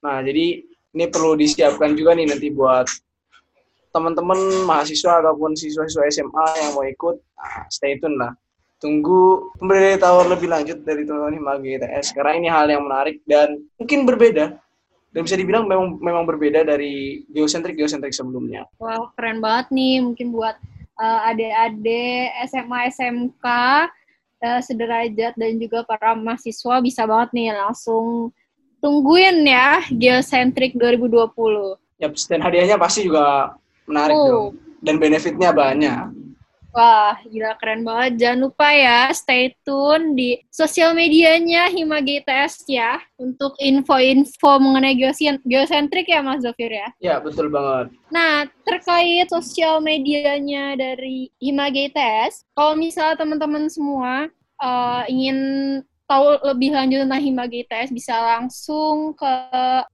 Nah, 0.00 0.18
jadi 0.24 0.64
ini 0.96 1.04
perlu 1.06 1.36
disiapkan 1.36 1.94
juga 1.94 2.16
nih 2.16 2.30
nanti 2.30 2.48
buat 2.50 2.88
teman-teman 3.90 4.64
mahasiswa 4.66 5.18
ataupun 5.22 5.58
siswa-siswa 5.58 6.06
SMA 6.10 6.46
yang 6.62 6.70
mau 6.78 6.86
ikut. 6.86 7.16
Nah, 7.18 7.66
stay 7.68 7.98
tune 7.98 8.16
lah. 8.16 8.32
Tunggu 8.80 9.52
pemberitahuan 9.60 10.32
lebih 10.32 10.48
lanjut 10.48 10.80
dari 10.80 11.04
teman-teman 11.04 11.36
Himagi 11.36 11.70
ITS. 11.76 12.16
Karena 12.16 12.32
ini 12.40 12.48
hal 12.48 12.66
yang 12.72 12.88
menarik 12.88 13.20
dan 13.28 13.60
mungkin 13.76 14.08
berbeda 14.08 14.56
dan 15.10 15.20
bisa 15.26 15.36
dibilang 15.36 15.66
memang 15.66 15.98
memang 15.98 16.24
berbeda 16.24 16.62
dari 16.62 17.26
geosentrik 17.28 17.76
geosentrik 17.76 18.14
sebelumnya. 18.14 18.64
Wah 18.78 19.10
keren 19.18 19.42
banget 19.42 19.74
nih 19.74 20.00
mungkin 20.00 20.32
buat 20.32 20.56
uh, 21.00 21.20
adik-adik 21.32 22.28
SMA 22.52 22.92
SMK 22.92 23.46
uh, 24.44 24.60
sederajat 24.60 25.32
dan 25.34 25.52
juga 25.56 25.82
para 25.88 26.12
mahasiswa 26.12 26.84
bisa 26.84 27.08
banget 27.08 27.30
nih 27.32 27.56
langsung 27.56 28.30
tungguin 28.84 29.44
ya 29.48 29.80
Geocentric 29.88 30.76
2020. 30.76 31.80
Yap, 32.00 32.12
dan 32.28 32.40
hadiahnya 32.40 32.76
pasti 32.80 33.08
juga 33.08 33.56
menarik 33.88 34.16
uh. 34.16 34.28
dong. 34.28 34.48
Dan 34.80 34.96
benefitnya 34.96 35.52
banyak. 35.52 36.29
Wah, 36.70 37.18
gila 37.26 37.58
keren 37.58 37.82
banget. 37.82 38.22
Jangan 38.22 38.38
lupa 38.46 38.70
ya, 38.70 39.10
stay 39.10 39.50
tune 39.66 40.14
di 40.14 40.38
sosial 40.54 40.94
medianya 40.94 41.66
Himagi 41.66 42.22
ITS 42.22 42.62
ya, 42.70 43.02
untuk 43.18 43.58
info-info 43.58 44.62
mengenai 44.62 44.94
geosentrik 45.42 46.06
ya 46.06 46.22
Mas 46.22 46.46
Zofir 46.46 46.70
ya? 46.70 46.88
Ya, 47.02 47.16
betul 47.18 47.50
banget. 47.50 47.90
Nah, 48.14 48.46
terkait 48.62 49.26
sosial 49.26 49.82
medianya 49.82 50.78
dari 50.78 51.34
Himagi 51.42 51.90
ITS, 51.90 52.46
kalau 52.54 52.78
misalnya 52.78 53.18
teman-teman 53.18 53.66
semua 53.66 54.30
uh, 54.62 55.02
ingin 55.10 55.38
tahu 56.10 56.42
lebih 56.42 56.74
lanjut 56.74 57.06
tentang 57.06 57.22
Himagi 57.22 57.62
ITS 57.62 57.94
bisa 57.94 58.18
langsung 58.18 59.14
ke 59.14 59.32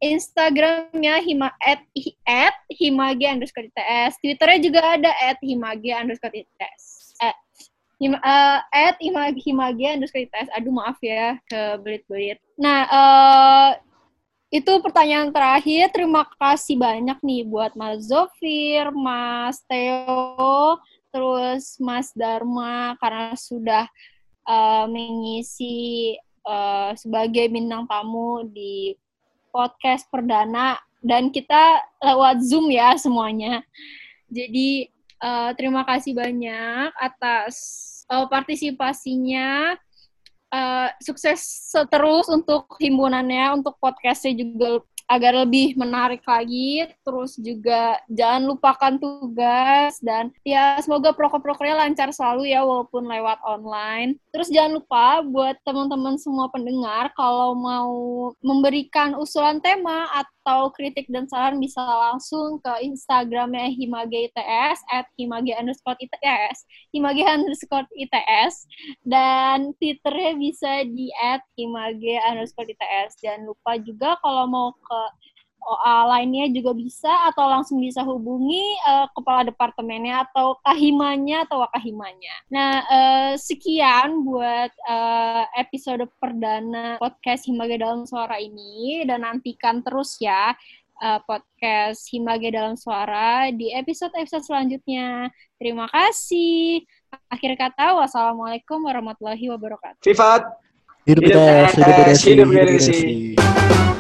Instagramnya 0.01 1.21
hima 1.21 1.53
at, 1.61 1.85
at 2.25 2.57
himagi 2.73 3.29
underscore 3.29 3.69
ITS. 3.69 4.17
Twitternya 4.25 4.59
juga 4.65 4.81
ada 4.97 5.13
at 5.21 5.37
himagi 5.45 5.93
underscore 5.93 6.33
ITS. 6.33 7.13
Hima, 7.97 8.21
uh, 8.21 8.61
at 8.73 8.97
himagi, 8.97 9.41
himagi 9.45 9.85
underscore 9.93 10.25
ITS. 10.25 10.49
Aduh 10.57 10.73
maaf 10.73 10.97
ya 11.05 11.37
ke 11.45 11.77
belit-belit. 11.85 12.41
Nah, 12.57 12.81
uh, 12.89 13.71
itu 14.49 14.73
pertanyaan 14.81 15.29
terakhir. 15.29 15.93
Terima 15.93 16.25
kasih 16.41 16.81
banyak 16.81 17.21
nih 17.21 17.45
buat 17.45 17.77
Mas 17.77 18.09
Zofir, 18.09 18.89
Mas 18.95 19.61
Theo, 19.69 20.81
terus 21.13 21.77
Mas 21.77 22.09
Dharma 22.17 22.97
karena 23.01 23.37
sudah 23.37 23.85
uh, 24.47 24.87
mengisi 24.89 26.15
uh, 26.47 26.95
sebagai 26.95 27.51
bintang 27.51 27.85
tamu 27.91 28.47
di 28.51 28.95
podcast 29.51 30.07
perdana 30.09 30.79
dan 31.03 31.31
kita 31.31 31.83
lewat 32.03 32.41
Zoom 32.43 32.71
ya 32.73 32.95
semuanya. 32.97 33.63
Jadi 34.31 34.91
uh, 35.23 35.55
terima 35.55 35.87
kasih 35.87 36.17
banyak 36.17 36.91
atas 36.99 37.55
uh, 38.11 38.27
partisipasinya. 38.27 39.77
Uh, 40.47 40.89
sukses 41.03 41.43
terus 41.91 42.31
untuk 42.31 42.71
himpunannya, 42.79 43.59
untuk 43.59 43.75
podcastnya 43.83 44.47
juga 44.47 44.79
agar 45.07 45.47
lebih 45.47 45.79
menarik 45.79 46.23
lagi. 46.27 46.87
Terus 47.03 47.39
juga 47.39 47.99
jangan 48.11 48.43
lupakan 48.51 48.95
tugas 48.99 49.99
dan 50.03 50.35
ya 50.43 50.79
semoga 50.83 51.15
proker-prokernya 51.15 51.87
lancar 51.87 52.11
selalu 52.11 52.51
ya 52.51 52.63
walaupun 52.63 53.07
lewat 53.07 53.39
online. 53.47 54.19
Terus 54.35 54.51
jangan 54.51 54.83
lupa 54.83 55.23
buat 55.25 55.57
teman-teman 55.63 56.19
semua 56.21 56.51
pendengar 56.51 57.11
kalau 57.15 57.55
mau 57.57 57.95
memberikan 58.43 59.17
usulan 59.17 59.63
tema 59.63 60.07
atau 60.13 60.71
kritik 60.71 61.11
dan 61.11 61.27
saran 61.27 61.59
bisa 61.59 61.83
langsung 61.83 62.63
ke 62.63 62.73
Instagramnya 62.87 63.67
Himage 63.75 64.31
ITS 64.31 64.79
at 64.95 65.11
Himage 65.19 65.51
underscore 65.59 65.99
ITS 65.99 66.63
Himage 66.95 67.27
underscore 67.27 67.89
ITS 67.99 68.55
dan 69.03 69.75
Twitternya 69.83 70.33
bisa 70.39 70.87
di 70.87 71.11
at 71.19 71.43
Himage 71.59 72.15
underscore 72.31 72.71
ITS 72.71 73.19
jangan 73.19 73.51
lupa 73.51 73.75
juga 73.83 74.15
kalau 74.23 74.47
mau 74.47 74.69
ke 74.71 74.96
OA 75.67 75.97
lainnya 76.07 76.47
juga 76.55 76.71
bisa 76.79 77.11
atau 77.27 77.51
langsung 77.51 77.83
bisa 77.83 78.07
hubungi 78.07 78.63
uh, 78.87 79.11
kepala 79.19 79.43
departemennya 79.43 80.23
atau 80.31 80.55
kahimanya 80.63 81.43
atau 81.43 81.67
wakahimanya. 81.67 82.35
Nah, 82.47 82.73
uh, 82.87 83.33
sekian 83.35 84.23
buat 84.23 84.71
uh, 84.87 85.45
episode 85.59 86.07
perdana 86.23 87.03
podcast 87.03 87.51
Himage 87.51 87.83
dalam 87.83 88.07
suara 88.07 88.39
ini 88.39 89.03
dan 89.11 89.27
nantikan 89.27 89.83
terus 89.83 90.15
ya 90.23 90.55
uh, 91.03 91.21
podcast 91.27 92.07
Himage 92.15 92.55
dalam 92.55 92.79
suara 92.79 93.51
di 93.51 93.75
episode-episode 93.75 94.47
selanjutnya. 94.47 95.35
Terima 95.59 95.91
kasih. 95.91 96.87
Akhir 97.27 97.59
kata, 97.59 97.99
wassalamualaikum 97.99 98.87
warahmatullahi 98.87 99.51
wabarakatuh. 99.51 100.05
Sifat. 100.07 100.47
Hidup 101.07 101.23
Hidup 101.23 101.39
PTS, 101.39 102.21
hidup 102.27 102.47
PTS, 102.51 102.87
hidup. 102.91 103.95